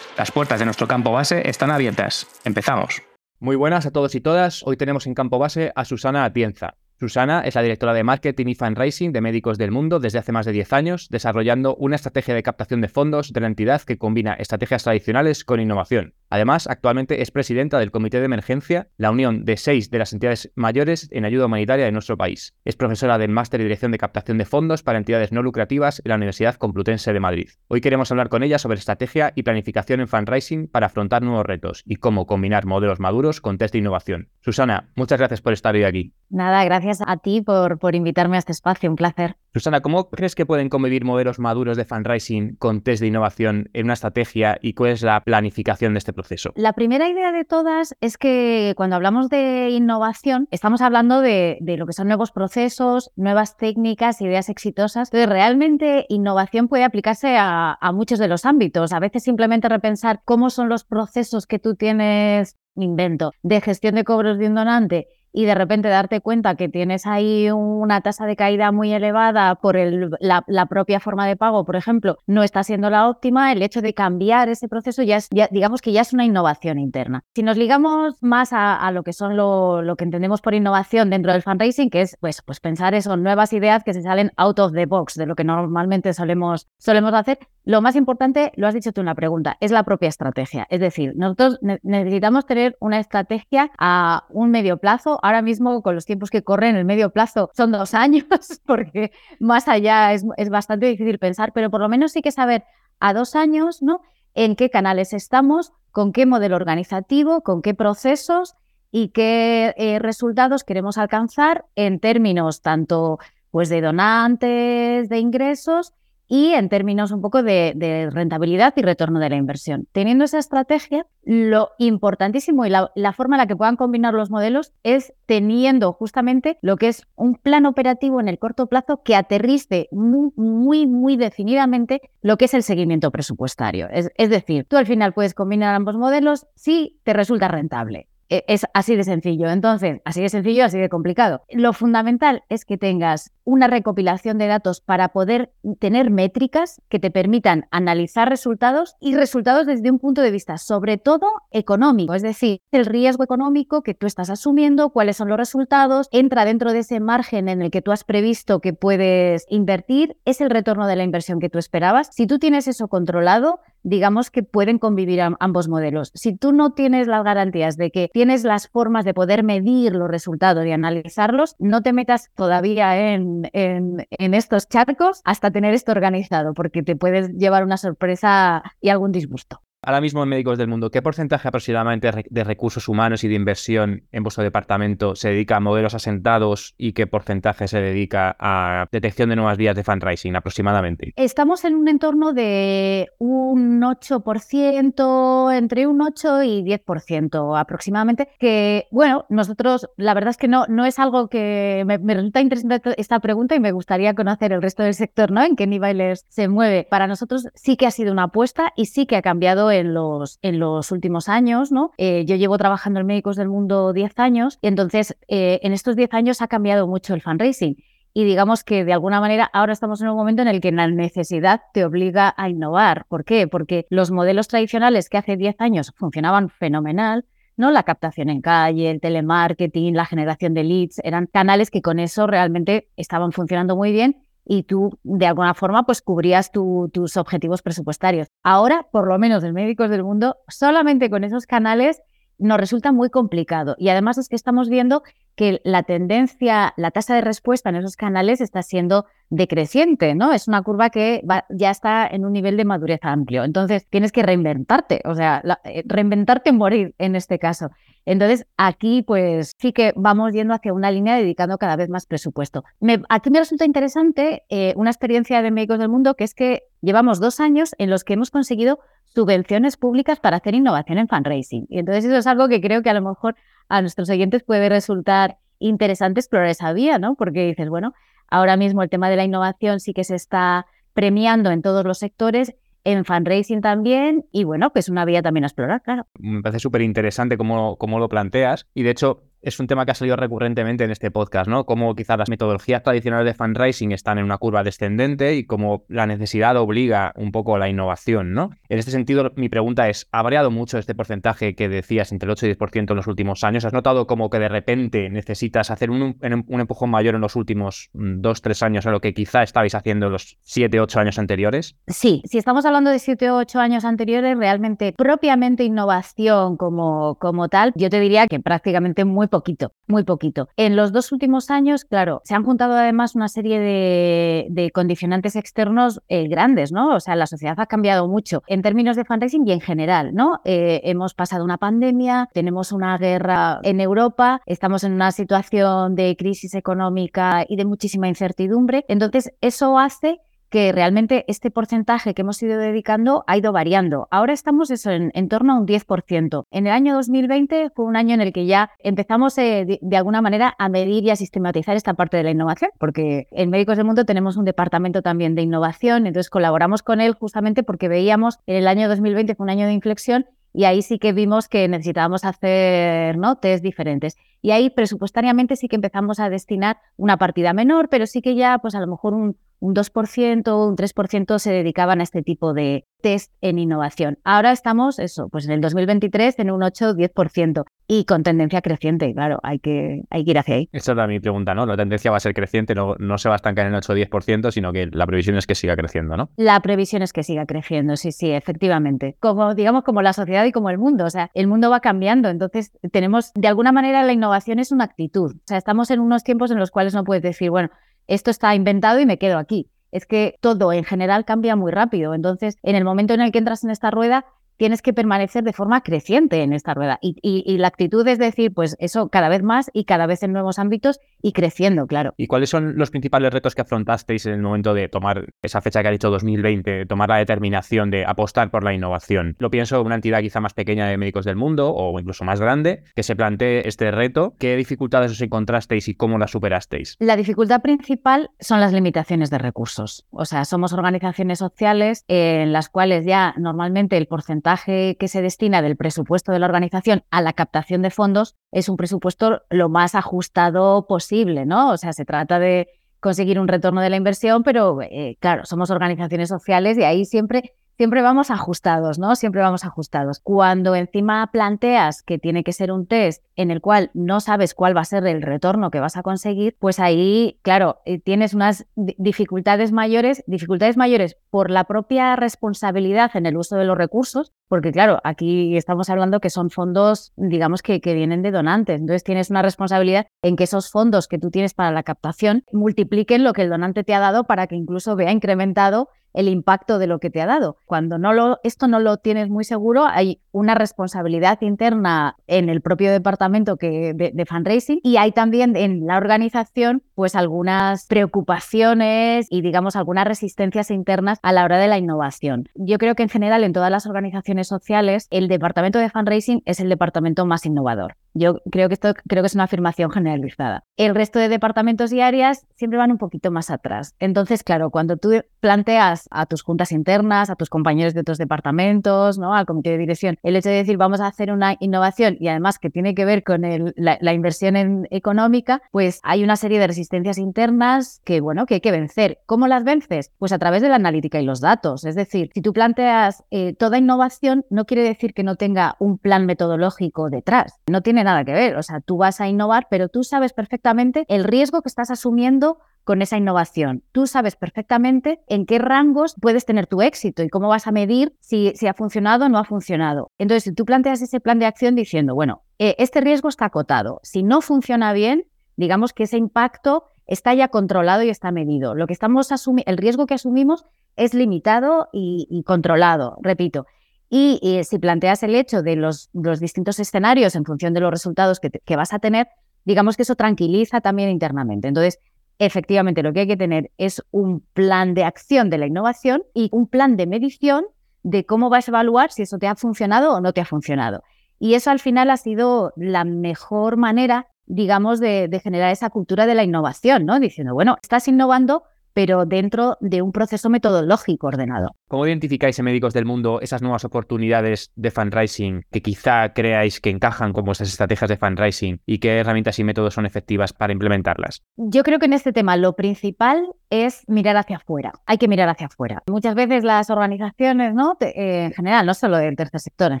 Las 0.16 0.32
puertas 0.32 0.60
de 0.60 0.64
nuestro 0.64 0.88
campo 0.88 1.12
base 1.12 1.50
están 1.50 1.70
abiertas. 1.70 2.28
Empezamos. 2.44 3.02
Muy 3.40 3.56
buenas 3.56 3.84
a 3.84 3.90
todos 3.90 4.14
y 4.14 4.22
todas. 4.22 4.62
Hoy 4.64 4.78
tenemos 4.78 5.06
en 5.06 5.12
campo 5.12 5.38
base 5.38 5.70
a 5.76 5.84
Susana 5.84 6.24
Atienza. 6.24 6.76
Susana 7.00 7.42
es 7.42 7.54
la 7.54 7.62
directora 7.62 7.94
de 7.94 8.02
Marketing 8.02 8.48
y 8.48 8.56
Fundraising 8.56 9.12
de 9.12 9.20
Médicos 9.20 9.56
del 9.56 9.70
Mundo 9.70 10.00
desde 10.00 10.18
hace 10.18 10.32
más 10.32 10.46
de 10.46 10.52
10 10.52 10.72
años, 10.72 11.08
desarrollando 11.08 11.76
una 11.76 11.94
estrategia 11.94 12.34
de 12.34 12.42
captación 12.42 12.80
de 12.80 12.88
fondos 12.88 13.32
de 13.32 13.40
la 13.40 13.46
entidad 13.46 13.82
que 13.82 13.98
combina 13.98 14.34
estrategias 14.34 14.82
tradicionales 14.82 15.44
con 15.44 15.60
innovación. 15.60 16.14
Además, 16.28 16.66
actualmente 16.66 17.22
es 17.22 17.30
presidenta 17.30 17.78
del 17.78 17.92
Comité 17.92 18.18
de 18.18 18.24
Emergencia, 18.24 18.88
la 18.96 19.12
unión 19.12 19.44
de 19.44 19.56
seis 19.56 19.90
de 19.90 19.98
las 19.98 20.12
entidades 20.12 20.50
mayores 20.56 21.08
en 21.12 21.24
ayuda 21.24 21.46
humanitaria 21.46 21.84
de 21.84 21.92
nuestro 21.92 22.16
país. 22.16 22.54
Es 22.64 22.74
profesora 22.74 23.16
del 23.16 23.30
Máster 23.30 23.60
y 23.60 23.62
Dirección 23.62 23.92
de 23.92 23.98
Captación 23.98 24.36
de 24.36 24.44
Fondos 24.44 24.82
para 24.82 24.98
Entidades 24.98 25.30
No 25.30 25.42
Lucrativas 25.42 26.02
en 26.04 26.10
la 26.10 26.16
Universidad 26.16 26.56
Complutense 26.56 27.12
de 27.12 27.20
Madrid. 27.20 27.48
Hoy 27.68 27.80
queremos 27.80 28.10
hablar 28.10 28.28
con 28.28 28.42
ella 28.42 28.58
sobre 28.58 28.78
estrategia 28.78 29.32
y 29.36 29.44
planificación 29.44 30.00
en 30.00 30.08
fundraising 30.08 30.66
para 30.66 30.86
afrontar 30.86 31.22
nuevos 31.22 31.46
retos 31.46 31.84
y 31.86 31.96
cómo 31.96 32.26
combinar 32.26 32.66
modelos 32.66 32.98
maduros 32.98 33.40
con 33.40 33.56
test 33.56 33.72
de 33.72 33.78
innovación. 33.78 34.28
Susana, 34.40 34.90
muchas 34.96 35.20
gracias 35.20 35.40
por 35.40 35.52
estar 35.52 35.76
hoy 35.76 35.84
aquí. 35.84 36.12
Nada, 36.28 36.62
gracias 36.64 36.87
a 37.04 37.16
ti 37.16 37.42
por, 37.42 37.78
por 37.78 37.94
invitarme 37.94 38.36
a 38.36 38.38
este 38.38 38.52
espacio, 38.52 38.90
un 38.90 38.96
placer. 38.96 39.36
Susana, 39.54 39.80
¿cómo 39.80 40.08
crees 40.10 40.34
que 40.34 40.46
pueden 40.46 40.68
convivir 40.68 41.04
modelos 41.04 41.38
maduros 41.38 41.76
de 41.76 41.84
fundraising 41.84 42.56
con 42.56 42.82
test 42.82 43.00
de 43.00 43.08
innovación 43.08 43.70
en 43.72 43.86
una 43.86 43.94
estrategia 43.94 44.58
y 44.60 44.74
cuál 44.74 44.90
es 44.90 45.02
la 45.02 45.20
planificación 45.22 45.94
de 45.94 45.98
este 45.98 46.12
proceso? 46.12 46.52
La 46.54 46.74
primera 46.74 47.08
idea 47.08 47.32
de 47.32 47.44
todas 47.44 47.96
es 48.00 48.18
que 48.18 48.74
cuando 48.76 48.96
hablamos 48.96 49.28
de 49.30 49.70
innovación 49.70 50.48
estamos 50.50 50.80
hablando 50.80 51.20
de, 51.20 51.58
lo 51.60 51.86
que 51.86 51.92
son 51.92 52.08
nuevos 52.08 52.30
procesos, 52.30 53.10
nuevas 53.16 53.56
técnicas, 53.56 54.20
ideas 54.20 54.48
exitosas. 54.48 55.08
Entonces, 55.08 55.28
realmente 55.28 56.06
innovación 56.08 56.68
puede 56.68 56.84
aplicarse 56.84 57.36
a, 57.36 57.76
a 57.80 57.92
muchos 57.92 58.18
de 58.18 58.28
los 58.28 58.44
ámbitos. 58.44 58.92
A 58.92 59.00
veces 59.00 59.24
simplemente 59.24 59.68
repensar 59.68 60.20
cómo 60.24 60.50
son 60.50 60.68
los 60.68 60.84
procesos 60.84 61.46
que 61.46 61.58
tú 61.58 61.74
tienes 61.74 62.56
invento, 62.76 63.32
de 63.42 63.60
gestión 63.60 63.96
de 63.96 64.04
cobros 64.04 64.38
de 64.38 64.46
un 64.46 64.54
donante 64.54 65.08
y 65.32 65.44
de 65.44 65.54
repente 65.54 65.88
darte 65.88 66.20
cuenta 66.20 66.54
que 66.54 66.68
tienes 66.68 67.06
ahí 67.06 67.50
una 67.50 68.00
tasa 68.00 68.26
de 68.26 68.36
caída 68.36 68.72
muy 68.72 68.92
elevada 68.92 69.54
por 69.56 69.76
la, 69.76 70.66
propia 70.66 71.00
forma 71.00 71.26
de 71.26 71.36
pago, 71.36 71.64
por 71.64 71.76
ejemplo, 71.76 72.18
no 72.26 72.42
está 72.42 72.62
siendo 72.62 72.90
la 72.90 73.08
óptima, 73.08 73.52
el 73.52 73.62
hecho 73.62 73.80
de 73.80 73.94
cambiar 73.94 74.48
ese 74.48 74.68
proceso 74.68 75.02
ya 75.02 75.16
es, 75.16 75.28
digamos 75.50 75.80
que 75.80 75.92
ya 75.92 76.02
es 76.02 76.12
una 76.12 76.24
innovación 76.24 76.78
interna. 76.78 77.24
Si 77.34 77.42
nos 77.42 77.56
ligamos 77.56 78.22
más 78.22 78.50
a, 78.52 78.90
lo 78.92 79.02
que 79.02 79.12
son 79.12 79.36
lo, 79.36 79.82
lo, 79.82 79.96
que 79.96 80.04
entendemos 80.04 80.40
por 80.40 80.54
innovación 80.54 81.10
dentro 81.10 81.32
del 81.32 81.42
fundraising, 81.42 81.90
que 81.90 82.02
es 82.02 82.16
pues, 82.20 82.42
pues 82.42 82.60
pensar 82.60 82.94
eso, 82.94 83.16
nuevas 83.16 83.52
ideas 83.52 83.84
que 83.84 83.94
se 83.94 84.02
salen 84.02 84.32
out 84.36 84.58
of 84.58 84.72
the 84.72 84.86
box 84.86 85.14
de 85.14 85.26
lo 85.26 85.34
que 85.34 85.44
normalmente 85.44 86.12
solemos, 86.14 86.66
solemos 86.78 87.14
hacer, 87.14 87.38
lo 87.68 87.82
más 87.82 87.96
importante, 87.96 88.50
lo 88.56 88.66
has 88.66 88.72
dicho 88.72 88.94
tú 88.94 89.02
en 89.02 89.08
la 89.08 89.14
pregunta, 89.14 89.58
es 89.60 89.72
la 89.72 89.82
propia 89.82 90.08
estrategia. 90.08 90.66
Es 90.70 90.80
decir, 90.80 91.12
nosotros 91.16 91.58
necesitamos 91.82 92.46
tener 92.46 92.78
una 92.80 92.98
estrategia 92.98 93.70
a 93.76 94.24
un 94.30 94.50
medio 94.50 94.78
plazo. 94.78 95.18
Ahora 95.22 95.42
mismo, 95.42 95.82
con 95.82 95.94
los 95.94 96.06
tiempos 96.06 96.30
que 96.30 96.42
corren, 96.42 96.76
el 96.76 96.86
medio 96.86 97.10
plazo 97.10 97.50
son 97.54 97.72
dos 97.72 97.92
años, 97.92 98.24
porque 98.66 99.12
más 99.38 99.68
allá 99.68 100.14
es, 100.14 100.24
bastante 100.48 100.86
difícil 100.86 101.18
pensar, 101.18 101.52
pero 101.52 101.68
por 101.68 101.82
lo 101.82 101.90
menos 101.90 102.12
sí 102.12 102.22
que 102.22 102.32
saber 102.32 102.64
a 103.00 103.12
dos 103.12 103.36
años, 103.36 103.82
¿no? 103.82 104.00
En 104.32 104.56
qué 104.56 104.70
canales 104.70 105.12
estamos, 105.12 105.74
con 105.90 106.12
qué 106.12 106.24
modelo 106.24 106.56
organizativo, 106.56 107.42
con 107.42 107.60
qué 107.60 107.74
procesos 107.74 108.54
y 108.90 109.08
qué 109.08 109.74
eh, 109.76 109.98
resultados 109.98 110.64
queremos 110.64 110.96
alcanzar 110.96 111.66
en 111.74 112.00
términos 112.00 112.62
tanto 112.62 113.18
pues 113.50 113.68
de 113.68 113.82
donantes, 113.82 115.10
de 115.10 115.18
ingresos 115.18 115.92
y 116.28 116.52
en 116.52 116.68
términos 116.68 117.10
un 117.10 117.22
poco 117.22 117.42
de, 117.42 118.08
rentabilidad 118.12 118.74
y 118.76 118.82
retorno 118.82 119.18
de 119.18 119.30
la 119.30 119.36
inversión. 119.36 119.88
Teniendo 119.92 120.24
esa 120.24 120.38
estrategia, 120.38 121.06
lo 121.24 121.70
importantísimo 121.78 122.66
y 122.66 122.70
la, 122.70 123.12
forma 123.12 123.36
en 123.36 123.38
la 123.38 123.46
que 123.46 123.56
puedan 123.56 123.76
combinar 123.76 124.14
los 124.14 124.30
modelos 124.30 124.72
es 124.82 125.14
teniendo 125.26 125.92
justamente 125.92 126.58
lo 126.60 126.76
que 126.76 126.88
es 126.88 127.06
un 127.16 127.34
plan 127.34 127.66
operativo 127.66 128.20
en 128.20 128.28
el 128.28 128.38
corto 128.38 128.66
plazo 128.66 129.02
que 129.02 129.16
aterrice 129.16 129.88
muy, 129.90 130.30
muy, 130.36 130.86
muy 130.86 131.16
definidamente 131.16 132.02
lo 132.20 132.36
que 132.36 132.44
es 132.44 132.54
el 132.54 132.62
seguimiento 132.62 133.10
presupuestario. 133.10 133.88
Es, 133.90 134.10
es 134.16 134.28
decir, 134.28 134.66
tú 134.68 134.76
al 134.76 134.86
final 134.86 135.14
puedes 135.14 135.34
combinar 135.34 135.74
ambos 135.74 135.96
modelos 135.96 136.46
si 136.54 137.00
te 137.04 137.14
resulta 137.14 137.48
rentable. 137.48 138.08
E, 138.28 138.44
es 138.46 138.66
así 138.74 138.96
de 138.96 139.04
sencillo. 139.04 139.48
Entonces, 139.48 140.00
así 140.04 140.20
de 140.20 140.28
sencillo, 140.28 140.64
así 140.64 140.78
de 140.78 140.88
complicado. 140.88 141.42
Lo 141.50 141.72
fundamental 141.72 142.44
es 142.48 142.64
que 142.64 142.76
tengas 142.76 143.32
una 143.48 143.66
recopilación 143.66 144.36
de 144.36 144.46
datos 144.46 144.82
para 144.82 145.08
poder 145.08 145.54
tener 145.78 146.10
métricas 146.10 146.82
que 146.90 146.98
te 146.98 147.10
permitan 147.10 147.66
analizar 147.70 148.28
resultados 148.28 148.96
y 149.00 149.14
resultados 149.14 149.64
desde 149.64 149.90
un 149.90 149.98
punto 149.98 150.20
de 150.20 150.30
vista 150.30 150.58
sobre 150.58 150.98
todo 150.98 151.26
económico, 151.50 152.12
es 152.12 152.20
decir, 152.20 152.60
el 152.72 152.84
riesgo 152.84 153.24
económico 153.24 153.82
que 153.82 153.94
tú 153.94 154.06
estás 154.06 154.28
asumiendo, 154.28 154.90
cuáles 154.90 155.16
son 155.16 155.30
los 155.30 155.38
resultados, 155.38 156.08
entra 156.12 156.44
dentro 156.44 156.74
de 156.74 156.80
ese 156.80 157.00
margen 157.00 157.48
en 157.48 157.62
el 157.62 157.70
que 157.70 157.80
tú 157.80 157.90
has 157.90 158.04
previsto 158.04 158.60
que 158.60 158.74
puedes 158.74 159.46
invertir, 159.48 160.18
es 160.26 160.42
el 160.42 160.50
retorno 160.50 160.86
de 160.86 160.96
la 160.96 161.04
inversión 161.04 161.40
que 161.40 161.48
tú 161.48 161.58
esperabas. 161.58 162.10
Si 162.12 162.26
tú 162.26 162.38
tienes 162.38 162.68
eso 162.68 162.88
controlado, 162.88 163.60
digamos 163.82 164.30
que 164.30 164.42
pueden 164.42 164.78
convivir 164.78 165.20
ambos 165.40 165.68
modelos. 165.68 166.10
Si 166.14 166.36
tú 166.36 166.52
no 166.52 166.72
tienes 166.72 167.06
las 167.06 167.24
garantías 167.24 167.76
de 167.76 167.90
que 167.90 168.10
tienes 168.12 168.44
las 168.44 168.68
formas 168.68 169.04
de 169.04 169.14
poder 169.14 169.42
medir 169.42 169.94
los 169.94 170.08
resultados 170.08 170.66
y 170.66 170.72
analizarlos, 170.72 171.56
no 171.58 171.82
te 171.82 171.92
metas 171.92 172.30
todavía 172.34 173.12
en, 173.12 173.37
en, 173.52 174.06
estos 174.34 174.68
charcos 174.68 175.20
hasta 175.24 175.50
tener 175.50 175.74
esto 175.74 175.92
organizado, 175.92 176.54
porque 176.54 176.82
te 176.82 176.96
puedes 176.96 177.30
llevar 177.30 177.64
una 177.64 177.76
sorpresa 177.76 178.62
y 178.80 178.88
algún 178.88 179.12
disgusto. 179.12 179.62
Ahora 179.80 180.00
mismo 180.00 180.24
en 180.24 180.28
Médicos 180.28 180.58
del 180.58 180.66
Mundo, 180.66 180.90
¿qué 180.90 181.02
porcentaje 181.02 181.46
aproximadamente 181.46 182.10
de 182.28 182.44
recursos 182.44 182.88
humanos 182.88 183.22
y 183.22 183.28
de 183.28 183.34
inversión 183.34 184.02
en 184.10 184.24
vuestro 184.24 184.42
departamento 184.42 185.14
se 185.14 185.28
dedica 185.28 185.56
a 185.56 185.60
modelos 185.60 185.94
asentados 185.94 186.74
y 186.76 186.94
qué 186.94 187.06
porcentaje 187.06 187.68
se 187.68 187.80
dedica 187.80 188.36
a 188.40 188.88
detección 188.90 189.28
de 189.28 189.36
nuevas 189.36 189.56
vías 189.56 189.76
de 189.76 189.84
fundraising 189.84 190.34
aproximadamente? 190.34 191.12
Estamos 191.14 191.64
en 191.64 191.76
un 191.76 191.86
entorno 191.86 192.32
de 192.32 193.08
un 193.18 193.80
8%, 193.80 195.56
entre 195.56 195.86
un 195.86 196.02
8 196.02 196.42
y 196.42 196.64
10% 196.64 197.56
aproximadamente, 197.56 198.30
que 198.40 198.88
bueno, 198.90 199.26
nosotros 199.28 199.88
la 199.96 200.12
verdad 200.12 200.30
es 200.30 200.38
que 200.38 200.48
no, 200.48 200.66
no 200.66 200.86
es 200.86 200.98
algo 200.98 201.28
que 201.28 201.84
me, 201.86 201.98
resulta 202.14 202.40
interesante 202.40 202.94
esta 202.96 203.20
pregunta 203.20 203.54
y 203.54 203.60
me 203.60 203.70
gustaría 203.70 204.14
conocer 204.14 204.52
el 204.52 204.60
resto 204.60 204.82
del 204.82 204.94
sector, 204.94 205.30
¿no? 205.30 205.44
En 205.44 205.54
qué 205.54 205.68
niveles 205.68 206.26
se 206.28 206.48
mueve. 206.48 206.84
Para 206.90 207.06
nosotros 207.06 207.46
sí 207.54 207.76
que 207.76 207.86
ha 207.86 207.92
sido 207.92 208.10
una 208.10 208.24
apuesta 208.24 208.72
y 208.74 208.86
sí 208.86 209.06
que 209.06 209.14
ha 209.14 209.22
cambiado 209.22 209.67
en 209.70 209.94
los, 209.94 210.38
en 210.42 210.58
los 210.58 210.90
últimos 210.92 211.28
años, 211.28 211.72
¿no? 211.72 211.92
Eh, 211.98 212.24
yo 212.26 212.36
llevo 212.36 212.58
trabajando 212.58 213.00
en 213.00 213.06
Médicos 213.06 213.36
del 213.36 213.48
Mundo 213.48 213.92
10 213.92 214.18
años 214.18 214.58
y 214.62 214.68
entonces 214.68 215.16
eh, 215.28 215.60
en 215.62 215.72
estos 215.72 215.96
10 215.96 216.14
años 216.14 216.42
ha 216.42 216.48
cambiado 216.48 216.86
mucho 216.86 217.14
el 217.14 217.22
fundraising. 217.22 217.76
Y 218.14 218.24
digamos 218.24 218.64
que 218.64 218.84
de 218.84 218.92
alguna 218.92 219.20
manera 219.20 219.48
ahora 219.52 219.72
estamos 219.72 220.00
en 220.00 220.08
un 220.08 220.16
momento 220.16 220.42
en 220.42 220.48
el 220.48 220.60
que 220.60 220.72
la 220.72 220.88
necesidad 220.88 221.60
te 221.72 221.84
obliga 221.84 222.34
a 222.36 222.48
innovar. 222.48 223.06
¿Por 223.08 223.24
qué? 223.24 223.46
Porque 223.46 223.86
los 223.90 224.10
modelos 224.10 224.48
tradicionales 224.48 225.08
que 225.08 225.18
hace 225.18 225.36
10 225.36 225.56
años 225.60 225.92
funcionaban 225.96 226.48
fenomenal, 226.48 227.26
¿no? 227.56 227.70
La 227.70 227.82
captación 227.82 228.28
en 228.28 228.40
calle, 228.40 228.90
el 228.90 229.00
telemarketing, 229.00 229.94
la 229.94 230.06
generación 230.06 230.54
de 230.54 230.64
leads, 230.64 231.00
eran 231.04 231.26
canales 231.26 231.70
que 231.70 231.82
con 231.82 231.98
eso 231.98 232.26
realmente 232.26 232.88
estaban 232.96 233.32
funcionando 233.32 233.76
muy 233.76 233.92
bien 233.92 234.27
y 234.48 234.62
tú 234.62 234.98
de 235.04 235.26
alguna 235.26 235.52
forma 235.52 235.84
pues 235.84 236.00
cubrías 236.00 236.50
tus 236.50 237.16
objetivos 237.16 237.62
presupuestarios. 237.62 238.28
Ahora, 238.42 238.86
por 238.90 239.06
lo 239.06 239.18
menos 239.18 239.44
en 239.44 239.52
Médicos 239.52 239.90
del 239.90 240.02
Mundo, 240.02 240.38
solamente 240.48 241.10
con 241.10 241.22
esos 241.22 241.46
canales 241.46 242.00
nos 242.38 242.58
resulta 242.58 242.92
muy 242.92 243.10
complicado. 243.10 243.76
Y 243.78 243.90
además 243.90 244.16
es 244.16 244.28
que 244.28 244.36
estamos 244.36 244.68
viendo 244.68 245.02
que 245.34 245.60
la 245.64 245.82
tendencia, 245.82 246.72
la 246.76 246.90
tasa 246.90 247.14
de 247.14 247.20
respuesta 247.20 247.68
en 247.68 247.76
esos 247.76 247.96
canales 247.96 248.40
está 248.40 248.62
siendo 248.62 249.06
decreciente, 249.28 250.14
¿no? 250.14 250.32
Es 250.32 250.48
una 250.48 250.62
curva 250.62 250.88
que 250.90 251.22
ya 251.50 251.70
está 251.70 252.06
en 252.06 252.24
un 252.24 252.32
nivel 252.32 252.56
de 252.56 252.64
madurez 252.64 253.00
amplio. 253.02 253.44
Entonces, 253.44 253.86
tienes 253.88 254.12
que 254.12 254.22
reinventarte, 254.22 255.02
o 255.04 255.14
sea, 255.14 255.42
eh, 255.64 255.82
reinventarte 255.86 256.50
en 256.50 256.56
morir 256.56 256.94
en 256.98 257.16
este 257.16 257.38
caso. 257.38 257.70
Entonces, 258.10 258.46
aquí 258.56 259.02
pues 259.02 259.52
sí 259.58 259.74
que 259.74 259.92
vamos 259.94 260.32
yendo 260.32 260.54
hacia 260.54 260.72
una 260.72 260.90
línea 260.90 261.16
dedicando 261.16 261.58
cada 261.58 261.76
vez 261.76 261.90
más 261.90 262.06
presupuesto. 262.06 262.64
aquí 263.10 263.28
me 263.28 263.38
resulta 263.38 263.66
interesante 263.66 264.44
eh, 264.48 264.72
una 264.76 264.88
experiencia 264.88 265.42
de 265.42 265.50
Médicos 265.50 265.78
del 265.78 265.90
Mundo 265.90 266.14
que 266.14 266.24
es 266.24 266.32
que 266.32 266.62
llevamos 266.80 267.20
dos 267.20 267.38
años 267.38 267.74
en 267.76 267.90
los 267.90 268.04
que 268.04 268.14
hemos 268.14 268.30
conseguido 268.30 268.78
subvenciones 269.04 269.76
públicas 269.76 270.20
para 270.20 270.38
hacer 270.38 270.54
innovación 270.54 270.96
en 270.96 271.06
fundraising. 271.06 271.66
Y 271.68 271.80
entonces 271.80 272.06
eso 272.06 272.16
es 272.16 272.26
algo 272.26 272.48
que 272.48 272.62
creo 272.62 272.80
que 272.82 272.88
a 272.88 272.94
lo 272.94 273.02
mejor 273.02 273.36
a 273.68 273.82
nuestros 273.82 274.08
oyentes 274.08 274.42
puede 274.42 274.70
resultar 274.70 275.36
interesante 275.58 276.20
explorar 276.20 276.48
esa 276.48 276.72
vía, 276.72 276.98
¿no? 276.98 277.14
Porque 277.14 277.46
dices, 277.46 277.68
bueno, 277.68 277.92
ahora 278.30 278.56
mismo 278.56 278.82
el 278.82 278.88
tema 278.88 279.10
de 279.10 279.16
la 279.16 279.24
innovación 279.24 279.80
sí 279.80 279.92
que 279.92 280.04
se 280.04 280.14
está 280.14 280.64
premiando 280.94 281.50
en 281.50 281.60
todos 281.60 281.84
los 281.84 281.98
sectores 281.98 282.54
en 282.84 283.04
fundraising 283.04 283.60
también 283.60 284.26
y 284.32 284.44
bueno, 284.44 284.72
que 284.72 284.80
es 284.80 284.88
una 284.88 285.04
vía 285.04 285.22
también 285.22 285.44
a 285.44 285.48
explorar, 285.48 285.82
claro. 285.82 286.06
Me 286.18 286.42
parece 286.42 286.60
súper 286.60 286.82
interesante 286.82 287.36
cómo, 287.36 287.76
cómo 287.76 287.98
lo 287.98 288.08
planteas 288.08 288.66
y 288.74 288.82
de 288.82 288.90
hecho 288.90 289.22
es 289.42 289.60
un 289.60 289.66
tema 289.66 289.84
que 289.84 289.92
ha 289.92 289.94
salido 289.94 290.16
recurrentemente 290.16 290.84
en 290.84 290.90
este 290.90 291.10
podcast, 291.10 291.48
¿no? 291.48 291.64
Cómo 291.64 291.94
quizás 291.94 292.18
las 292.18 292.28
metodologías 292.28 292.82
tradicionales 292.82 293.26
de 293.26 293.34
fundraising 293.34 293.92
están 293.92 294.18
en 294.18 294.24
una 294.24 294.38
curva 294.38 294.62
descendente 294.62 295.36
y 295.36 295.44
cómo 295.44 295.84
la 295.88 296.06
necesidad 296.06 296.56
obliga 296.56 297.12
un 297.16 297.32
poco 297.32 297.54
a 297.54 297.58
la 297.58 297.68
innovación, 297.68 298.32
¿no? 298.32 298.50
En 298.68 298.78
este 298.78 298.90
sentido, 298.90 299.32
mi 299.36 299.48
pregunta 299.48 299.88
es, 299.88 300.08
¿ha 300.12 300.22
variado 300.22 300.50
mucho 300.50 300.78
este 300.78 300.94
porcentaje 300.94 301.54
que 301.54 301.68
decías 301.68 302.12
entre 302.12 302.26
el 302.26 302.32
8 302.32 302.46
y 302.46 302.54
10% 302.54 302.90
en 302.90 302.96
los 302.96 303.06
últimos 303.06 303.44
años? 303.44 303.64
¿Has 303.64 303.72
notado 303.72 304.06
como 304.06 304.30
que 304.30 304.38
de 304.38 304.48
repente 304.48 305.08
necesitas 305.08 305.70
hacer 305.70 305.90
un, 305.90 306.16
empujón 306.20 306.90
mayor 306.90 307.14
en 307.14 307.20
los 307.20 307.36
últimos 307.36 307.90
2, 307.92 308.38
mm, 308.38 308.42
3 308.42 308.62
años 308.62 308.86
a 308.86 308.90
lo 308.90 309.00
que 309.00 309.14
quizá 309.14 309.42
estabais 309.42 309.74
haciendo 309.74 310.10
los 310.10 310.38
7, 310.42 310.80
8 310.80 311.00
años 311.00 311.18
anteriores? 311.18 311.76
Sí, 311.86 312.22
si 312.24 312.38
estamos 312.38 312.64
hablando 312.66 312.90
de 312.90 312.98
7 312.98 313.30
o 313.30 313.36
8 313.36 313.60
años 313.60 313.84
anteriores, 313.84 314.36
realmente 314.36 314.92
propiamente 314.96 315.64
innovación 315.64 316.56
como, 316.56 317.16
como 317.16 317.48
tal, 317.48 317.72
yo 317.76 317.88
te 317.90 318.00
diría 318.00 318.26
que 318.26 318.40
prácticamente 318.40 319.04
muy 319.04 319.27
poquito, 319.28 319.72
muy 319.86 320.04
poquito. 320.04 320.48
En 320.56 320.76
los 320.76 320.92
dos 320.92 321.12
últimos 321.12 321.50
años, 321.50 321.84
claro, 321.84 322.20
se 322.24 322.34
han 322.34 322.44
juntado 322.44 322.74
además 322.74 323.14
una 323.14 323.28
serie 323.28 323.60
de, 323.60 324.70
condicionantes 324.74 325.36
externos 325.36 326.00
eh, 326.08 326.28
grandes, 326.28 326.72
¿no? 326.72 326.94
O 326.94 327.00
sea, 327.00 327.16
la 327.16 327.26
sociedad 327.26 327.58
ha 327.58 327.66
cambiado 327.66 328.06
mucho 328.08 328.42
en 328.46 328.62
términos 328.62 328.96
de 328.96 329.04
fundraising 329.04 329.46
y 329.46 329.52
en 329.52 329.60
general, 329.60 330.14
¿no? 330.14 330.40
Eh, 330.44 330.80
hemos 330.84 331.14
pasado 331.14 331.44
una 331.44 331.58
pandemia, 331.58 332.28
tenemos 332.34 332.72
una 332.72 332.98
guerra 332.98 333.60
en 333.62 333.80
Europa, 333.80 334.40
estamos 334.46 334.84
en 334.84 334.92
una 334.92 335.12
situación 335.12 335.94
de 335.94 336.16
crisis 336.16 336.54
económica 336.54 337.44
y 337.48 337.56
de 337.56 337.64
muchísima 337.64 338.08
incertidumbre. 338.08 338.84
Entonces, 338.88 339.32
eso 339.40 339.78
hace 339.78 340.20
que 340.50 340.72
realmente 340.72 341.24
este 341.28 341.50
porcentaje 341.50 342.14
que 342.14 342.22
hemos 342.22 342.42
ido 342.42 342.58
dedicando 342.58 343.24
ha 343.26 343.36
ido 343.36 343.52
variando. 343.52 344.08
Ahora 344.10 344.32
estamos 344.32 344.70
en, 344.86 345.28
torno 345.28 345.52
a 345.52 345.58
un 345.60 345.66
10%. 345.66 346.46
En 346.50 346.66
el 346.66 346.72
año 346.72 346.94
2020 346.94 347.70
fue 347.74 347.84
un 347.84 347.96
año 347.96 348.14
en 348.14 348.20
el 348.20 348.32
que 348.32 348.46
ya 348.46 348.70
empezamos 348.78 349.36
eh, 349.38 349.78
de, 349.80 349.96
alguna 349.96 350.22
manera 350.22 350.54
a 350.58 350.68
medir 350.68 351.04
y 351.04 351.10
a 351.10 351.16
sistematizar 351.16 351.76
esta 351.76 351.94
parte 351.94 352.16
de 352.16 352.22
la 352.22 352.30
innovación, 352.30 352.70
porque 352.78 353.26
en 353.30 353.50
Médicos 353.50 353.76
del 353.76 353.86
Mundo 353.86 354.04
tenemos 354.04 354.36
un 354.36 354.44
departamento 354.44 355.02
también 355.02 355.34
de 355.34 355.42
innovación, 355.42 356.06
entonces 356.06 356.30
colaboramos 356.30 356.82
con 356.82 357.00
él 357.00 357.14
justamente 357.14 357.62
porque 357.62 357.88
veíamos 357.88 358.38
en 358.46 358.56
el 358.56 358.68
año 358.68 358.88
2020 358.88 359.34
fue 359.34 359.44
un 359.44 359.50
año 359.50 359.66
de 359.66 359.72
inflexión 359.72 360.26
y 360.52 360.64
ahí 360.64 360.82
sí 360.82 360.98
que 360.98 361.12
vimos 361.12 361.48
que 361.48 361.68
necesitábamos 361.68 362.24
hacer 362.24 363.16
¿no? 363.18 363.36
test 363.36 363.62
diferentes. 363.62 364.16
Y 364.40 364.50
ahí 364.52 364.70
presupuestariamente 364.70 365.56
sí 365.56 365.68
que 365.68 365.76
empezamos 365.76 366.20
a 366.20 366.30
destinar 366.30 366.78
una 366.96 367.16
partida 367.16 367.52
menor, 367.52 367.88
pero 367.88 368.06
sí 368.06 368.22
que 368.22 368.34
ya 368.34 368.58
pues 368.58 368.74
a 368.74 368.80
lo 368.80 368.86
mejor 368.86 369.14
un, 369.14 369.36
un 369.60 369.74
2%, 369.74 370.68
un 370.68 370.76
3% 370.76 371.38
se 371.38 371.52
dedicaban 371.52 372.00
a 372.00 372.02
este 372.02 372.22
tipo 372.22 372.52
de 372.52 372.86
test 373.00 373.32
en 373.40 373.58
innovación. 373.58 374.18
Ahora 374.24 374.52
estamos, 374.52 374.98
eso, 374.98 375.28
pues 375.28 375.46
en 375.46 375.52
el 375.52 375.60
2023 375.60 376.38
en 376.38 376.50
un 376.50 376.62
8-10% 376.62 377.64
y 377.86 378.04
con 378.04 378.22
tendencia 378.22 378.60
creciente, 378.60 379.12
claro, 379.14 379.38
hay 379.42 379.60
que, 379.60 380.02
hay 380.10 380.24
que 380.24 380.30
ir 380.30 380.38
hacia 380.38 380.54
ahí. 380.56 380.68
Esa 380.72 380.92
era 380.92 381.06
mi 381.06 381.20
pregunta, 381.20 381.54
¿no? 381.54 381.64
La 381.64 381.76
tendencia 381.76 382.10
va 382.10 382.18
a 382.18 382.20
ser 382.20 382.34
creciente, 382.34 382.74
no, 382.74 382.96
no 382.98 383.18
se 383.18 383.28
va 383.28 383.34
a 383.34 383.36
estancar 383.36 383.66
en 383.66 383.74
el 383.74 383.80
8-10%, 383.80 384.50
sino 384.50 384.72
que 384.72 384.88
la 384.92 385.06
previsión 385.06 385.36
es 385.36 385.46
que 385.46 385.54
siga 385.54 385.76
creciendo, 385.76 386.16
¿no? 386.16 386.30
La 386.36 386.60
previsión 386.60 387.02
es 387.02 387.12
que 387.12 387.22
siga 387.22 387.46
creciendo, 387.46 387.96
sí, 387.96 388.12
sí, 388.12 388.30
efectivamente. 388.30 389.16
Como, 389.20 389.54
digamos, 389.54 389.84
como 389.84 390.02
la 390.02 390.12
sociedad 390.12 390.44
y 390.44 390.52
como 390.52 390.70
el 390.70 390.78
mundo, 390.78 391.04
o 391.04 391.10
sea, 391.10 391.30
el 391.34 391.46
mundo 391.46 391.70
va 391.70 391.80
cambiando, 391.80 392.28
entonces 392.28 392.72
tenemos, 392.92 393.32
de 393.34 393.48
alguna 393.48 393.72
manera, 393.72 394.02
la 394.02 394.12
innovación 394.12 394.58
es 394.58 394.72
una 394.72 394.84
actitud. 394.84 395.36
O 395.36 395.46
sea, 395.46 395.56
estamos 395.56 395.90
en 395.90 396.00
unos 396.00 396.24
tiempos 396.24 396.50
en 396.50 396.58
los 396.58 396.70
cuales 396.70 396.94
no 396.94 397.04
puedes 397.04 397.22
decir, 397.22 397.50
bueno, 397.50 397.70
esto 398.08 398.30
está 398.30 398.54
inventado 398.54 398.98
y 398.98 399.06
me 399.06 399.18
quedo 399.18 399.38
aquí. 399.38 399.70
Es 399.92 400.04
que 400.04 400.36
todo 400.40 400.72
en 400.72 400.84
general 400.84 401.24
cambia 401.24 401.56
muy 401.56 401.72
rápido. 401.72 402.14
Entonces, 402.14 402.56
en 402.62 402.76
el 402.76 402.84
momento 402.84 403.14
en 403.14 403.20
el 403.20 403.32
que 403.32 403.38
entras 403.38 403.64
en 403.64 403.70
esta 403.70 403.90
rueda, 403.90 404.26
tienes 404.58 404.82
que 404.82 404.92
permanecer 404.92 405.44
de 405.44 405.52
forma 405.52 405.80
creciente 405.82 406.42
en 406.42 406.52
esta 406.52 406.74
rueda. 406.74 406.98
Y, 407.00 407.56
la 407.58 407.68
actitud 407.68 408.06
es 408.06 408.18
decir, 408.18 408.52
pues 408.52 408.76
eso 408.78 409.08
cada 409.08 409.28
vez 409.28 409.42
más 409.42 409.70
y 409.72 409.84
cada 409.84 410.06
vez 410.06 410.22
en 410.22 410.32
nuevos 410.32 410.58
ámbitos 410.58 411.00
y 411.22 411.32
creciendo, 411.32 411.86
claro. 411.86 412.14
¿Y 412.16 412.26
cuáles 412.26 412.50
son 412.50 412.76
los 412.76 412.90
principales 412.90 413.32
retos 413.32 413.54
que 413.54 413.62
afrontasteis 413.62 414.26
en 414.26 414.34
el 414.34 414.42
momento 414.42 414.74
de 414.74 414.88
tomar 414.88 415.32
esa 415.42 415.60
fecha 415.60 415.82
que 415.82 415.88
ha 415.88 415.92
dicho 415.92 416.10
2020, 416.10 416.86
tomar 416.86 417.08
la 417.08 417.16
determinación 417.16 417.90
de 417.90 418.04
apostar 418.04 418.50
por 418.50 418.64
la 418.64 418.74
innovación? 418.74 419.36
Lo 419.38 419.50
pienso 419.50 419.80
en 419.80 419.86
una 419.86 419.94
entidad 419.94 420.20
quizá 420.20 420.40
más 420.40 420.54
pequeña 420.54 420.86
de 420.86 420.98
médicos 420.98 421.24
del 421.24 421.36
mundo 421.36 421.72
o 421.74 421.98
incluso 421.98 422.24
más 422.24 422.40
grande, 422.40 422.82
que 422.94 423.02
se 423.02 423.16
plantee 423.16 423.66
este 423.66 423.90
reto. 423.90 424.34
¿Qué 424.38 424.56
dificultades 424.56 425.12
os 425.12 425.20
encontrasteis 425.20 425.88
y 425.88 425.94
cómo 425.94 426.18
las 426.18 426.32
superasteis? 426.32 426.96
La 426.98 427.16
dificultad 427.16 427.62
principal 427.62 428.30
son 428.40 428.60
las 428.60 428.72
limitaciones 428.72 429.30
de 429.30 429.38
recursos. 429.38 430.06
O 430.10 430.24
sea, 430.24 430.44
somos 430.44 430.72
organizaciones 430.72 431.38
sociales 431.38 432.04
en 432.08 432.52
las 432.52 432.68
cuales 432.68 433.04
ya 433.04 433.34
normalmente 433.36 433.96
el 433.96 434.06
porcentaje 434.06 434.47
que 434.56 435.08
se 435.08 435.22
destina 435.22 435.62
del 435.62 435.76
presupuesto 435.76 436.32
de 436.32 436.38
la 436.38 436.46
organización 436.46 437.04
a 437.10 437.22
la 437.22 437.32
captación 437.32 437.82
de 437.82 437.90
fondos 437.90 438.36
es 438.52 438.68
un 438.68 438.76
presupuesto 438.76 439.42
lo 439.50 439.68
más 439.68 439.94
ajustado 439.94 440.86
posible, 440.86 441.46
¿no? 441.46 441.70
O 441.70 441.76
sea, 441.76 441.92
se 441.92 442.04
trata 442.04 442.38
de 442.38 442.68
conseguir 443.00 443.38
un 443.38 443.48
retorno 443.48 443.80
de 443.80 443.90
la 443.90 443.96
inversión, 443.96 444.42
pero 444.42 444.80
eh, 444.82 445.16
claro, 445.20 445.44
somos 445.44 445.70
organizaciones 445.70 446.28
sociales 446.28 446.78
y 446.78 446.84
ahí 446.84 447.04
siempre 447.04 447.54
siempre 447.78 448.02
vamos 448.02 448.32
ajustados, 448.32 448.98
¿no? 448.98 449.14
Siempre 449.14 449.40
vamos 449.40 449.64
ajustados. 449.64 450.18
Cuando 450.18 450.74
encima 450.74 451.30
planteas 451.30 452.02
que 452.02 452.18
tiene 452.18 452.42
que 452.42 452.52
ser 452.52 452.72
un 452.72 452.86
test 452.86 453.24
en 453.36 453.52
el 453.52 453.60
cual 453.60 453.92
no 453.94 454.18
sabes 454.18 454.52
cuál 454.52 454.76
va 454.76 454.80
a 454.80 454.84
ser 454.84 455.06
el 455.06 455.22
retorno 455.22 455.70
que 455.70 455.78
vas 455.78 455.96
a 455.96 456.02
conseguir, 456.02 456.56
pues 456.58 456.80
ahí, 456.80 457.38
claro, 457.42 457.78
eh, 457.84 458.00
tienes 458.00 458.34
unas 458.34 458.66
dificultades 458.74 459.70
mayores, 459.70 460.24
dificultades 460.26 460.76
mayores 460.76 461.16
por 461.30 461.50
la 461.50 461.64
propia 461.64 462.16
responsabilidad 462.16 463.12
en 463.14 463.26
el 463.26 463.36
uso 463.36 463.56
de 463.56 463.64
los 463.64 463.78
recursos, 463.78 464.32
porque 464.48 464.72
claro, 464.72 464.98
aquí 465.04 465.56
estamos 465.56 465.90
hablando 465.90 466.20
que 466.20 466.30
son 466.30 466.50
fondos, 466.50 467.12
digamos, 467.16 467.62
que, 467.62 467.78
vienen 467.78 468.22
de 468.22 468.30
donantes. 468.30 468.80
Entonces 468.80 469.02
tienes 469.04 469.30
una 469.30 469.42
responsabilidad 469.42 470.06
en 470.22 470.36
que 470.36 470.44
esos 470.44 470.70
fondos 470.70 471.08
que 471.08 471.18
tú 471.18 471.30
tienes 471.30 471.54
para 471.54 471.70
la 471.70 471.82
captación 471.82 472.44
multipliquen 472.52 473.24
lo 473.24 473.32
que 473.32 473.42
el 473.42 473.50
donante 473.50 473.84
te 473.84 473.94
ha 473.94 474.00
dado 474.00 474.24
para 474.24 474.46
que 474.46 474.56
incluso 474.56 474.94
vea 474.96 475.12
incrementado 475.12 475.88
el 476.14 476.28
impacto 476.28 476.78
de 476.78 476.86
lo 476.86 476.98
que 476.98 477.10
te 477.10 477.20
ha 477.20 477.26
dado. 477.26 477.58
Cuando 477.64 477.98
no 477.98 478.12
lo, 478.12 478.38
esto 478.42 478.68
no 478.68 478.80
lo 478.80 478.96
tienes 478.98 479.28
muy 479.28 479.44
seguro, 479.44 479.86
hay 479.86 480.20
una 480.32 480.54
responsabilidad 480.54 481.40
interna 481.42 482.16
en 482.26 482.48
el 482.48 482.60
propio 482.60 482.90
departamento 482.90 483.56
que, 483.56 483.92
de, 483.94 484.26
fundraising 484.26 484.80
y 484.82 484.96
hay 484.96 485.12
también 485.12 485.56
en 485.56 485.86
la 485.86 485.96
organización 485.96 486.82
pues 486.94 487.14
algunas 487.14 487.86
preocupaciones 487.86 489.26
y 489.30 489.42
digamos 489.42 489.76
algunas 489.76 490.06
resistencias 490.06 490.70
internas 490.70 491.18
a 491.22 491.32
la 491.32 491.44
hora 491.44 491.58
de 491.58 491.68
la 491.68 491.78
innovación. 491.78 492.48
Yo 492.54 492.78
creo 492.78 492.94
que 492.94 493.04
en 493.04 493.08
general 493.08 493.44
en 493.44 493.52
todas 493.52 493.70
las 493.70 493.86
organizaciones 493.86 494.37
sociales 494.46 495.08
el 495.10 495.26
departamento 495.26 495.80
de 495.80 495.90
fundraising 495.90 496.42
es 496.44 496.60
el 496.60 496.68
departamento 496.68 497.26
más 497.26 497.44
innovador. 497.44 497.96
Yo 498.14 498.40
creo 498.50 498.68
que 498.68 498.74
esto 498.74 498.94
creo 499.06 499.22
que 499.22 499.28
es 499.28 499.34
una 499.34 499.44
afirmación 499.44 499.90
generalizada. 499.90 500.64
El 500.76 500.94
resto 500.94 501.18
de 501.18 501.28
departamentos 501.28 501.92
y 501.92 502.00
áreas 502.00 502.46
siempre 502.54 502.78
van 502.78 502.90
un 502.90 502.98
poquito 502.98 503.30
más 503.30 503.50
atrás. 503.50 503.94
Entonces, 503.98 504.42
claro, 504.42 504.70
cuando 504.70 504.96
tú 504.96 505.22
planteas 505.40 506.08
a 506.10 506.26
tus 506.26 506.42
juntas 506.42 506.72
internas, 506.72 507.30
a 507.30 507.36
tus 507.36 507.50
compañeros 507.50 507.94
de 507.94 508.00
otros 508.00 508.18
departamentos, 508.18 509.18
¿no? 509.18 509.34
al 509.34 509.46
comité 509.46 509.70
de 509.70 509.78
dirección, 509.78 510.18
el 510.22 510.36
hecho 510.36 510.48
de 510.48 510.56
decir 510.56 510.76
vamos 510.76 511.00
a 511.00 511.06
hacer 511.06 511.30
una 511.32 511.56
innovación 511.60 512.16
y 512.18 512.28
además 512.28 512.58
que 512.58 512.70
tiene 512.70 512.94
que 512.94 513.04
ver 513.04 513.22
con 513.22 513.42
la, 513.76 514.12
inversión 514.12 514.86
económica, 514.90 515.62
pues 515.70 516.00
hay 516.02 516.24
una 516.24 516.36
serie 516.36 516.58
de 516.58 516.66
resistencias 516.66 517.18
internas 517.18 518.00
que, 518.04 518.20
bueno, 518.20 518.46
que 518.46 518.54
hay 518.54 518.60
que 518.60 518.72
vencer. 518.72 519.18
¿Cómo 519.26 519.46
las 519.46 519.64
vences? 519.64 520.10
Pues 520.18 520.32
a 520.32 520.38
través 520.38 520.62
de 520.62 520.68
la 520.68 520.76
analítica 520.76 521.20
y 521.20 521.24
los 521.24 521.40
datos. 521.40 521.84
Es 521.84 521.94
decir, 521.94 522.30
si 522.34 522.42
tú 522.42 522.52
planteas 522.52 523.24
eh, 523.30 523.54
toda 523.54 523.78
innovación, 523.78 524.44
no 524.50 524.64
quiere 524.64 524.82
decir 524.82 525.14
que 525.14 525.22
no 525.22 525.36
tenga 525.36 525.76
un 525.78 525.98
plan 525.98 526.26
metodológico 526.26 527.10
detrás. 527.10 527.54
No 527.68 527.82
tiene 527.82 527.97
nada 528.04 528.24
que 528.24 528.32
ver. 528.32 528.56
O 528.56 528.62
sea, 528.62 528.80
tú 528.80 528.96
vas 528.96 529.20
a 529.20 529.28
innovar, 529.28 529.66
pero 529.70 529.88
tú 529.88 530.04
sabes 530.04 530.32
perfectamente 530.32 531.04
el 531.08 531.24
riesgo 531.24 531.62
que 531.62 531.68
estás 531.68 531.90
asumiendo 531.90 532.58
con 532.84 533.02
esa 533.02 533.18
innovación. 533.18 533.82
Tú 533.92 534.06
sabes 534.06 534.34
perfectamente 534.36 535.20
en 535.26 535.44
qué 535.44 535.58
rangos 535.58 536.14
puedes 536.18 536.46
tener 536.46 536.66
tu 536.66 536.80
éxito 536.80 537.22
y 537.22 537.28
cómo 537.28 537.48
vas 537.48 537.66
a 537.66 537.72
medir 537.72 538.16
si, 538.20 538.54
ha 538.66 538.72
funcionado 538.72 539.26
o 539.26 539.28
no 539.28 539.38
ha 539.38 539.44
funcionado. 539.44 540.10
Entonces, 540.16 540.44
si 540.44 540.54
tú 540.54 540.64
planteas 540.64 541.02
ese 541.02 541.20
plan 541.20 541.38
de 541.38 541.44
acción 541.44 541.74
diciendo, 541.74 542.14
bueno, 542.14 542.42
eh, 542.58 542.76
este 542.78 543.02
riesgo 543.02 543.28
está 543.28 543.44
acotado, 543.44 544.00
si 544.02 544.22
no 544.22 544.40
funciona 544.40 544.94
bien, 544.94 545.26
digamos 545.56 545.92
que 545.92 546.04
ese 546.04 546.16
impacto 546.16 546.84
está 547.06 547.34
ya 547.34 547.48
controlado 547.48 548.02
y 548.04 548.10
está 548.10 548.30
medido. 548.30 548.74
Lo 548.74 548.86
que 548.86 548.92
estamos 548.94 549.28
el 549.66 549.76
riesgo 549.76 550.06
que 550.06 550.14
asumimos 550.14 550.64
es 550.96 551.14
limitado 551.14 551.88
y, 551.92 552.42
controlado, 552.44 553.18
repito. 553.22 553.66
Y, 554.10 554.60
si 554.64 554.78
planteas 554.78 555.22
el 555.22 555.34
hecho 555.34 555.62
de 555.62 555.76
los, 555.76 556.10
distintos 556.40 556.80
escenarios 556.80 557.34
en 557.34 557.44
función 557.44 557.74
de 557.74 557.80
los 557.80 557.90
resultados 557.90 558.40
que, 558.40 558.50
que 558.50 558.76
vas 558.76 558.92
a 558.92 558.98
tener, 558.98 559.28
digamos 559.64 559.96
que 559.96 560.02
eso 560.02 560.16
tranquiliza 560.16 560.80
también 560.80 561.10
internamente. 561.10 561.68
Entonces, 561.68 561.98
efectivamente 562.38 563.02
lo 563.02 563.12
que 563.12 563.20
hay 563.20 563.26
que 563.26 563.36
tener 563.36 563.70
es 563.76 564.02
un 564.10 564.40
plan 564.54 564.94
de 564.94 565.04
acción 565.04 565.50
de 565.50 565.58
la 565.58 565.66
innovación 565.66 566.22
y 566.34 566.48
un 566.52 566.66
plan 566.68 566.96
de 566.96 567.06
medición 567.06 567.64
de 568.02 568.24
cómo 568.24 568.48
vas 568.48 568.68
a 568.68 568.70
evaluar 568.70 569.10
si 569.12 569.22
eso 569.22 569.38
te 569.38 569.46
ha 569.46 569.56
funcionado 569.56 570.14
o 570.14 570.20
no 570.20 570.32
te 570.32 570.40
ha 570.40 570.44
funcionado. 570.44 571.02
Y 571.38 571.54
eso 571.54 571.70
al 571.70 571.78
final 571.78 572.10
ha 572.10 572.16
sido 572.16 572.72
la 572.76 573.04
mejor 573.04 573.76
manera, 573.76 574.26
digamos, 574.46 574.98
de, 575.00 575.40
generar 575.42 575.70
esa 575.70 575.90
cultura 575.90 576.26
de 576.26 576.34
la 576.34 576.44
innovación, 576.44 577.06
¿no? 577.06 577.20
Diciendo, 577.20 577.54
bueno, 577.54 577.76
estás 577.82 578.08
innovando, 578.08 578.64
pero 578.92 579.24
dentro 579.24 579.76
de 579.80 580.02
un 580.02 580.12
proceso 580.12 580.50
metodológico 580.50 581.28
ordenado. 581.28 581.76
¿Cómo 581.88 582.06
identificáis 582.06 582.58
en 582.58 582.66
Médicos 582.66 582.92
del 582.92 583.06
Mundo 583.06 583.40
esas 583.40 583.62
nuevas 583.62 583.82
oportunidades 583.82 584.70
de 584.76 584.90
fundraising 584.90 585.64
que 585.70 585.80
quizá 585.80 586.34
creáis 586.34 586.82
que 586.82 586.90
encajan 586.90 587.32
con 587.32 587.46
vuestras 587.46 587.70
estrategias 587.70 588.10
de 588.10 588.18
fundraising 588.18 588.82
y 588.84 588.98
qué 588.98 589.16
herramientas 589.16 589.58
y 589.58 589.64
métodos 589.64 589.94
son 589.94 590.04
efectivas 590.04 590.52
para 590.52 590.74
implementarlas? 590.74 591.42
Yo 591.56 591.82
creo 591.84 591.98
que 591.98 592.04
en 592.04 592.12
este 592.12 592.34
tema 592.34 592.58
lo 592.58 592.76
principal 592.76 593.42
es 593.70 594.04
mirar 594.06 594.36
hacia 594.36 594.56
afuera. 594.56 594.92
Hay 595.06 595.16
que 595.16 595.28
mirar 595.28 595.48
hacia 595.48 595.68
afuera. 595.68 596.02
Muchas 596.08 596.34
veces 596.34 596.62
las 596.62 596.90
organizaciones, 596.90 597.72
¿no? 597.74 597.96
Eh, 598.00 598.44
en 598.44 598.52
general, 598.52 598.84
no 598.84 598.92
solo 598.92 599.16
del 599.16 599.36
tercer 599.36 599.60
sector, 599.60 599.90
en 599.90 600.00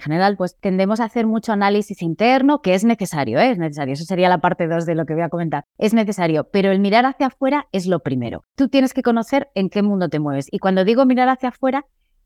general, 0.00 0.36
pues 0.36 0.58
tendemos 0.60 1.00
a 1.00 1.04
hacer 1.04 1.26
mucho 1.26 1.52
análisis 1.52 2.02
interno, 2.02 2.60
que 2.60 2.74
es 2.74 2.84
necesario, 2.84 3.38
¿eh? 3.38 3.52
es 3.52 3.58
necesario. 3.58 3.94
Eso 3.94 4.04
sería 4.04 4.28
la 4.28 4.42
parte 4.42 4.68
2 4.68 4.84
de 4.84 4.94
lo 4.94 5.06
que 5.06 5.14
voy 5.14 5.22
a 5.22 5.30
comentar. 5.30 5.64
Es 5.78 5.94
necesario, 5.94 6.48
pero 6.52 6.70
el 6.70 6.80
mirar 6.80 7.06
hacia 7.06 7.28
afuera 7.28 7.66
es 7.72 7.86
lo 7.86 8.00
primero. 8.00 8.44
Tú 8.56 8.68
tienes 8.68 8.92
que 8.92 9.02
conocer 9.02 9.48
en 9.54 9.70
qué 9.70 9.82
mundo 9.82 10.10
te 10.10 10.18
mueves. 10.18 10.48
Y 10.50 10.58
cuando 10.58 10.84
digo 10.84 11.06
mirar 11.06 11.30
hacia 11.30 11.48
afuera, 11.48 11.77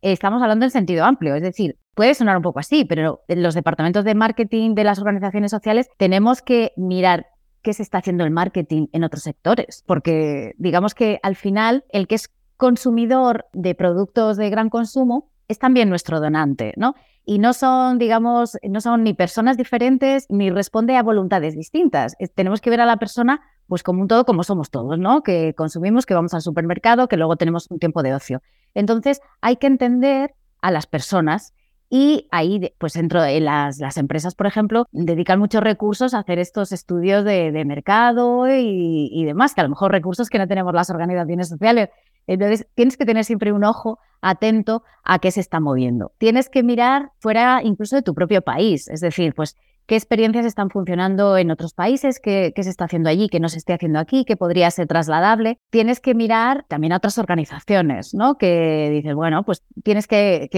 estamos 0.03 0.43
hablando 0.43 0.65
en 0.65 0.71
sentido 0.71 1.05
amplio, 1.05 1.35
es 1.35 1.43
decir, 1.43 1.79
puede 1.95 2.15
sonar 2.15 2.37
un 2.37 2.43
poco 2.43 2.59
así, 2.59 2.85
pero 2.85 3.23
los 3.29 3.55
departamentos 3.55 4.05
de 4.05 4.15
marketing 4.15 4.75
de 4.75 4.85
las 4.85 4.99
organizaciones 4.99 5.51
sociales 5.51 5.89
tenemos 5.97 6.43
que 6.43 6.73
mirar 6.77 7.27
qué 7.63 7.73
se 7.73 7.83
está 7.83 7.99
haciendo 7.99 8.25
el 8.25 8.31
marketing 8.31 8.89
en 8.93 9.05
otros 9.05 9.23
sectores, 9.23 9.85
porque 9.87 10.55
digamos 10.59 10.95
que 10.95 11.21
al 11.23 11.37
final 11.37 11.85
el 11.91 12.09
que 12.09 12.17
es 12.17 12.29
consumidor 12.57 13.47
de 13.53 13.75
productos 13.75 14.37
de 14.37 14.51
gran 14.51 14.69
consumo 14.69 15.31
es 15.49 15.59
también 15.59 15.89
nuestro 15.89 16.21
donante, 16.21 16.75
¿no? 16.77 16.95
Y 17.25 17.39
no 17.39 17.53
son, 17.53 17.99
digamos, 17.99 18.59
no 18.69 18.81
son 18.81 19.05
ni 19.05 19.15
personas 19.15 19.57
diferentes 19.57 20.27
ni 20.29 20.51
responde 20.51 20.97
a 20.97 21.03
voluntades 21.03 21.55
distintas. 21.55 22.17
tenemos 22.35 22.61
que 22.61 22.71
ver 22.71 22.81
a 22.81 22.87
la 22.87 22.97
persona 22.97 23.41
pues 23.73 23.83
como 23.83 24.03
un 24.03 24.07
todo 24.07 24.27
como 24.27 24.45
somos 24.45 24.69
todos, 24.69 24.99
¿no? 24.99 25.23
Que 25.23 25.55
consumimos, 25.55 26.05
que 26.05 26.13
vamos 26.13 26.35
al 26.35 26.43
supermercado, 26.43 27.09
que 27.09 27.17
luego 27.17 27.37
tenemos 27.37 27.71
un 27.71 27.79
tiempo 27.79 28.03
de 28.03 28.13
ocio. 28.13 28.43
Entonces, 28.75 29.23
hay 29.41 29.57
que 29.57 29.67
entender 29.67 30.35
a 30.61 30.71
las 30.71 30.87
personas 30.87 31.55
y 31.89 32.29
ahí, 32.31 32.75
pues 32.77 32.93
dentro 32.93 33.23
de 33.23 33.41
las, 33.41 33.79
las 33.79 33.97
empresas, 33.97 34.35
por 34.35 34.47
ejemplo, 34.47 34.89
dedican 34.93 35.39
muchos 35.39 35.63
recursos 35.63 36.13
a 36.13 36.19
hacer 36.19 36.39
estos 36.39 36.71
estudios 36.71 37.25
de, 37.25 37.65
mercado 37.65 38.47
y, 38.47 39.09
y, 39.11 39.25
demás, 39.25 39.55
que 39.55 39.63
a 39.63 39.65
lo 39.65 39.71
mejor 39.71 39.91
recursos 39.91 40.29
que 40.29 40.37
no 40.37 40.47
tenemos 40.47 40.75
las 40.75 40.91
organizaciones 40.91 41.49
sociales. 41.49 41.89
Entonces, 42.27 42.67
tienes 42.75 42.99
que 42.99 43.07
tener 43.07 43.25
siempre 43.25 43.53
un 43.53 43.65
ojo 43.65 44.01
atento 44.21 44.83
a 45.03 45.19
qué 45.19 45.31
se 45.31 45.41
está 45.41 45.61
moviendo. 45.61 46.13
Tienes 46.19 46.51
que 46.51 46.63
mirar 46.63 47.13
fuera 47.21 47.63
incluso 47.65 47.97
de 47.97 48.03
tu 48.03 48.13
propio 48.15 48.43
país, 48.43 48.89
es 48.89 49.01
decir, 49.01 49.33
pues 49.35 49.57
qué 49.87 49.97
experiencias 49.97 50.47
están 50.47 50.71
funcionando 50.71 51.37
en 51.37 51.51
otros 51.51 51.75
países, 51.75 52.21
qué, 52.21 52.53
se 52.55 52.71
está 52.71 52.85
haciendo 52.85 53.09
allí, 53.09 53.29
qué 53.29 53.41
no 53.41 53.49
se 53.49 53.59
esté 53.59 53.73
haciendo 53.73 53.99
aquí, 53.99 54.25
qué 54.25 54.37
podría 54.37 54.71
ser 54.71 54.87
trasladable. 54.87 55.59
Tienes 55.71 56.01
que 56.01 56.15
mirar 56.15 56.65
también 56.69 56.93
a 56.93 56.97
otras 56.97 57.19
organizaciones, 57.19 58.15
¿no? 58.15 58.37
Que 58.37 58.91
dices, 58.91 59.15
bueno, 59.15 59.45
pues 59.45 59.63
tienes 59.83 60.07
que, 60.07 60.49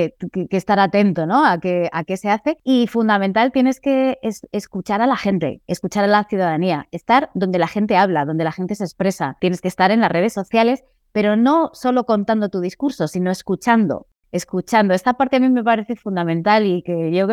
estar 0.51 0.79
atento, 0.79 1.27
¿no? 1.27 1.45
A 1.45 1.59
qué, 1.59 1.89
a 1.93 2.05
qué 2.05 2.17
se 2.17 2.31
hace. 2.31 2.59
Y 2.65 2.87
fundamental, 2.87 3.53
tienes 3.53 3.81
que 3.81 4.19
escuchar 4.53 5.01
a 5.01 5.07
la 5.07 5.17
gente, 5.17 5.63
escuchar 5.67 6.05
a 6.05 6.09
la 6.09 6.25
ciudadanía, 6.25 6.87
estar 6.91 7.31
donde 7.35 7.59
la 7.59 7.69
gente 7.69 7.97
habla, 7.97 8.25
donde 8.25 8.45
la 8.45 8.53
gente 8.53 8.75
se 8.75 8.85
expresa. 8.85 9.37
Tienes 9.41 9.61
que 9.61 9.69
estar 9.69 9.91
en 9.91 10.01
las 10.01 10.11
redes 10.11 10.33
sociales, 10.33 10.85
pero 11.13 11.37
no 11.37 11.71
solo 11.73 12.05
contando 12.05 12.49
tu 12.49 12.61
discurso, 12.61 13.09
sino 13.09 13.31
escuchando, 13.31 14.07
escuchando. 14.33 14.95
Esta 14.95 15.15
parte 15.15 15.37
a 15.37 15.41
mí 15.41 15.49
me 15.49 15.63
parece 15.63 15.97
fundamental 15.97 16.67
y 16.67 16.83
que 16.83 17.13
yo 17.13 17.29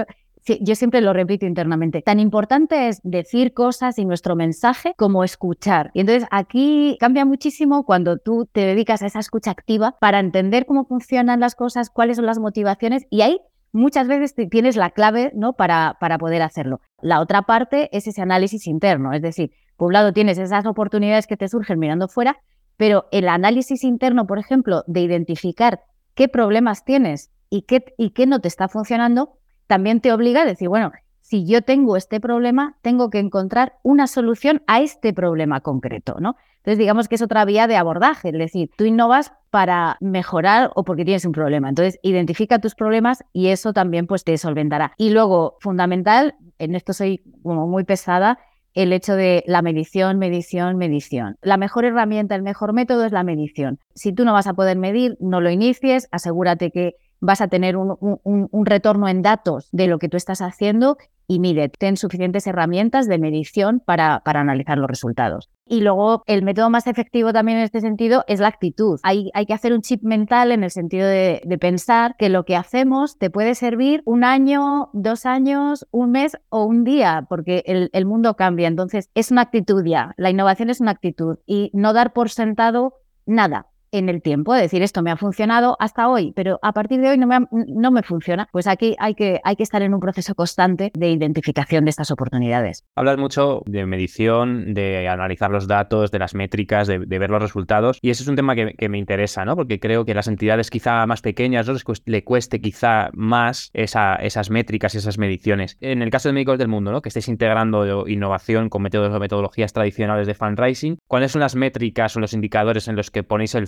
yo 0.45 0.75
siempre 0.75 1.01
lo 1.01 1.13
repito 1.13 1.45
internamente. 1.45 2.01
Tan 2.01 2.19
importante 2.19 2.87
es 2.87 2.99
decir 3.03 3.53
cosas 3.53 3.97
y 3.99 4.05
nuestro 4.05 4.35
mensaje 4.35 4.93
como 4.97 5.23
escuchar. 5.23 5.91
Y 5.93 6.01
entonces 6.01 6.27
aquí 6.31 6.97
cambia 6.99 7.25
muchísimo 7.25 7.85
cuando 7.85 8.17
tú 8.17 8.47
te 8.51 8.61
dedicas 8.61 9.01
a 9.01 9.07
esa 9.07 9.19
escucha 9.19 9.51
activa 9.51 9.95
para 9.99 10.19
entender 10.19 10.65
cómo 10.65 10.85
funcionan 10.85 11.39
las 11.39 11.55
cosas, 11.55 11.89
cuáles 11.89 12.17
son 12.17 12.25
las 12.25 12.39
motivaciones 12.39 13.05
y 13.09 13.21
ahí 13.21 13.39
muchas 13.71 14.07
veces 14.07 14.35
tienes 14.49 14.75
la 14.75 14.91
clave 14.91 15.31
¿no? 15.35 15.53
para, 15.53 15.97
para 15.99 16.17
poder 16.17 16.41
hacerlo. 16.41 16.81
La 17.01 17.21
otra 17.21 17.43
parte 17.43 17.89
es 17.95 18.07
ese 18.07 18.21
análisis 18.21 18.67
interno, 18.67 19.13
es 19.13 19.21
decir, 19.21 19.51
por 19.77 19.87
un 19.87 19.93
lado 19.93 20.13
tienes 20.13 20.37
esas 20.37 20.65
oportunidades 20.65 21.27
que 21.27 21.37
te 21.37 21.47
surgen 21.47 21.79
mirando 21.79 22.07
fuera, 22.07 22.37
pero 22.77 23.07
el 23.11 23.27
análisis 23.27 23.83
interno, 23.83 24.27
por 24.27 24.39
ejemplo, 24.39 24.83
de 24.87 25.01
identificar 25.01 25.81
qué 26.15 26.27
problemas 26.27 26.83
tienes 26.83 27.31
y 27.49 27.63
qué, 27.63 27.93
y 27.97 28.11
qué 28.11 28.27
no 28.27 28.39
te 28.39 28.47
está 28.47 28.67
funcionando, 28.67 29.37
también 29.71 30.01
te 30.01 30.11
obliga 30.11 30.41
a 30.41 30.45
decir, 30.45 30.67
bueno, 30.67 30.91
si 31.21 31.45
yo 31.45 31.61
tengo 31.61 31.95
este 31.95 32.19
problema, 32.19 32.75
tengo 32.81 33.09
que 33.09 33.19
encontrar 33.19 33.75
una 33.83 34.05
solución 34.05 34.63
a 34.67 34.81
este 34.81 35.13
problema 35.13 35.61
concreto, 35.61 36.17
¿no? 36.19 36.35
Entonces, 36.57 36.77
digamos 36.77 37.07
que 37.07 37.15
es 37.15 37.21
otra 37.21 37.45
vía 37.45 37.67
de 37.67 37.77
abordaje, 37.77 38.31
es 38.31 38.37
decir, 38.37 38.69
tú 38.75 38.83
innovas 38.83 39.31
para 39.49 39.95
mejorar 40.01 40.71
o 40.75 40.83
porque 40.83 41.05
tienes 41.05 41.23
un 41.23 41.31
problema. 41.31 41.69
Entonces, 41.69 42.01
identifica 42.03 42.59
tus 42.59 42.75
problemas 42.75 43.23
y 43.31 43.47
eso 43.47 43.71
también 43.71 44.07
pues 44.07 44.25
te 44.25 44.37
solventará. 44.37 44.91
Y 44.97 45.11
luego, 45.11 45.55
fundamental, 45.61 46.35
en 46.59 46.75
esto 46.75 46.91
soy 46.91 47.21
como 47.41 47.65
muy 47.65 47.85
pesada, 47.85 48.39
el 48.73 48.91
hecho 48.91 49.15
de 49.15 49.45
la 49.47 49.61
medición, 49.61 50.17
medición, 50.17 50.75
medición. 50.75 51.37
La 51.41 51.55
mejor 51.55 51.85
herramienta, 51.85 52.35
el 52.35 52.41
mejor 52.41 52.73
método 52.73 53.05
es 53.05 53.13
la 53.13 53.23
medición. 53.23 53.79
Si 53.95 54.11
tú 54.11 54.25
no 54.25 54.33
vas 54.33 54.47
a 54.47 54.53
poder 54.53 54.77
medir, 54.77 55.15
no 55.21 55.39
lo 55.39 55.49
inicies, 55.49 56.09
asegúrate 56.11 56.71
que 56.71 56.95
vas 57.21 57.39
a 57.39 57.47
tener 57.47 57.77
un, 57.77 58.65
retorno 58.65 59.07
en 59.07 59.21
datos 59.21 59.69
de 59.71 59.87
lo 59.87 59.99
que 59.99 60.09
tú 60.09 60.17
estás 60.17 60.41
haciendo 60.41 60.97
y 61.27 61.39
mire, 61.39 61.69
ten 61.69 61.95
suficientes 61.95 62.45
herramientas 62.45 63.07
de 63.07 63.17
medición 63.17 63.79
para, 63.79 64.21
para, 64.25 64.41
analizar 64.41 64.77
los 64.77 64.89
resultados. 64.89 65.49
Y 65.65 65.79
luego 65.79 66.23
el 66.25 66.43
método 66.43 66.69
más 66.69 66.87
efectivo 66.87 67.31
también 67.31 67.59
en 67.59 67.63
este 67.63 67.79
sentido 67.79 68.25
es 68.27 68.41
la 68.41 68.49
actitud. 68.49 68.99
Hay, 69.03 69.29
hay 69.33 69.45
que 69.45 69.53
hacer 69.53 69.71
un 69.71 69.81
chip 69.81 70.03
mental 70.03 70.51
en 70.51 70.65
el 70.65 70.71
sentido 70.71 71.07
de, 71.07 71.41
pensar 71.61 72.15
que 72.17 72.27
lo 72.27 72.43
que 72.43 72.57
hacemos 72.57 73.17
te 73.17 73.29
puede 73.29 73.55
servir 73.55 74.01
un 74.03 74.25
año, 74.25 74.89
dos 74.91 75.25
años, 75.25 75.87
un 75.91 76.11
mes 76.11 76.37
o 76.49 76.65
un 76.65 76.83
día, 76.83 77.27
porque 77.29 77.63
el, 77.65 77.89
el 77.93 78.05
mundo 78.05 78.35
cambia. 78.35 78.67
Entonces 78.67 79.09
es 79.13 79.31
una 79.31 79.41
actitud 79.41 79.85
ya. 79.85 80.13
La 80.17 80.31
innovación 80.31 80.69
es 80.69 80.81
una 80.81 80.91
actitud 80.91 81.37
y 81.45 81.69
no 81.73 81.93
dar 81.93 82.11
por 82.11 82.29
sentado 82.29 82.95
nada 83.25 83.70
en 83.91 84.09
el 84.09 84.21
tiempo, 84.21 84.53
decir, 84.53 84.81
esto 84.81 85.01
me 85.01 85.11
ha 85.11 85.17
funcionado 85.17 85.75
hasta 85.79 86.07
hoy, 86.07 86.33
pero 86.35 86.59
a 86.61 86.73
partir 86.73 87.01
de 87.01 87.09
hoy 87.09 87.17
no 87.17 87.27
me, 87.27 87.39
no 87.51 87.91
me 87.91 88.03
funciona, 88.03 88.47
pues 88.51 88.67
aquí 88.67 88.95
hay 88.99 89.15
que, 89.15 89.41
hay 89.43 89.55
que 89.55 89.63
estar 89.63 89.81
en 89.81 89.93
un 89.93 89.99
proceso 89.99 90.33
constante 90.35 90.91
de 90.93 91.09
identificación 91.09 91.85
de 91.85 91.89
estas 91.89 92.11
oportunidades. 92.11 92.85
Hablas 92.95 93.17
mucho 93.17 93.61
de 93.65 93.85
medición, 93.85 94.73
de 94.73 95.07
analizar 95.07 95.51
los 95.51 95.67
datos, 95.67 96.11
de 96.11 96.19
las 96.19 96.33
métricas, 96.33 96.87
de, 96.87 96.97
ver 96.97 97.29
los 97.29 97.41
resultados, 97.41 97.99
y 98.01 98.09
ese 98.09 98.23
es 98.23 98.29
un 98.29 98.35
tema 98.35 98.55
que, 98.55 98.89
me 98.89 98.97
interesa, 98.97 99.45
¿no? 99.45 99.55
Porque 99.55 99.79
creo 99.79 100.05
que 100.05 100.13
las 100.13 100.27
entidades 100.27 100.69
quizá 100.69 101.05
más 101.05 101.21
pequeñas 101.21 101.67
¿no? 101.67 101.75
le 102.05 102.23
cueste 102.23 102.59
quizá 102.59 103.09
más 103.13 103.69
esa, 103.73 104.15
esas 104.15 104.49
métricas 104.49 104.95
y 104.95 104.97
esas 104.97 105.17
mediciones. 105.17 105.77
En 105.81 106.01
el 106.01 106.09
caso 106.09 106.29
de 106.29 106.33
Médicos 106.33 106.57
del 106.57 106.67
Mundo, 106.67 106.91
¿no? 106.91 107.01
Que 107.01 107.09
estéis 107.09 107.27
integrando 107.27 108.07
innovación 108.07 108.69
con 108.69 108.81
métodos 108.81 109.13
o 109.13 109.19
metodologías 109.19 109.73
tradicionales 109.73 110.27
de 110.27 110.33
fundraising, 110.33 110.97
¿cuáles 111.07 111.31
son 111.31 111.41
las 111.41 111.55
métricas 111.55 112.15
o 112.15 112.19
los 112.19 112.33
indicadores 112.33 112.87
en 112.87 112.95
los 112.95 113.11
que 113.11 113.23
ponéis 113.23 113.55
el 113.55 113.67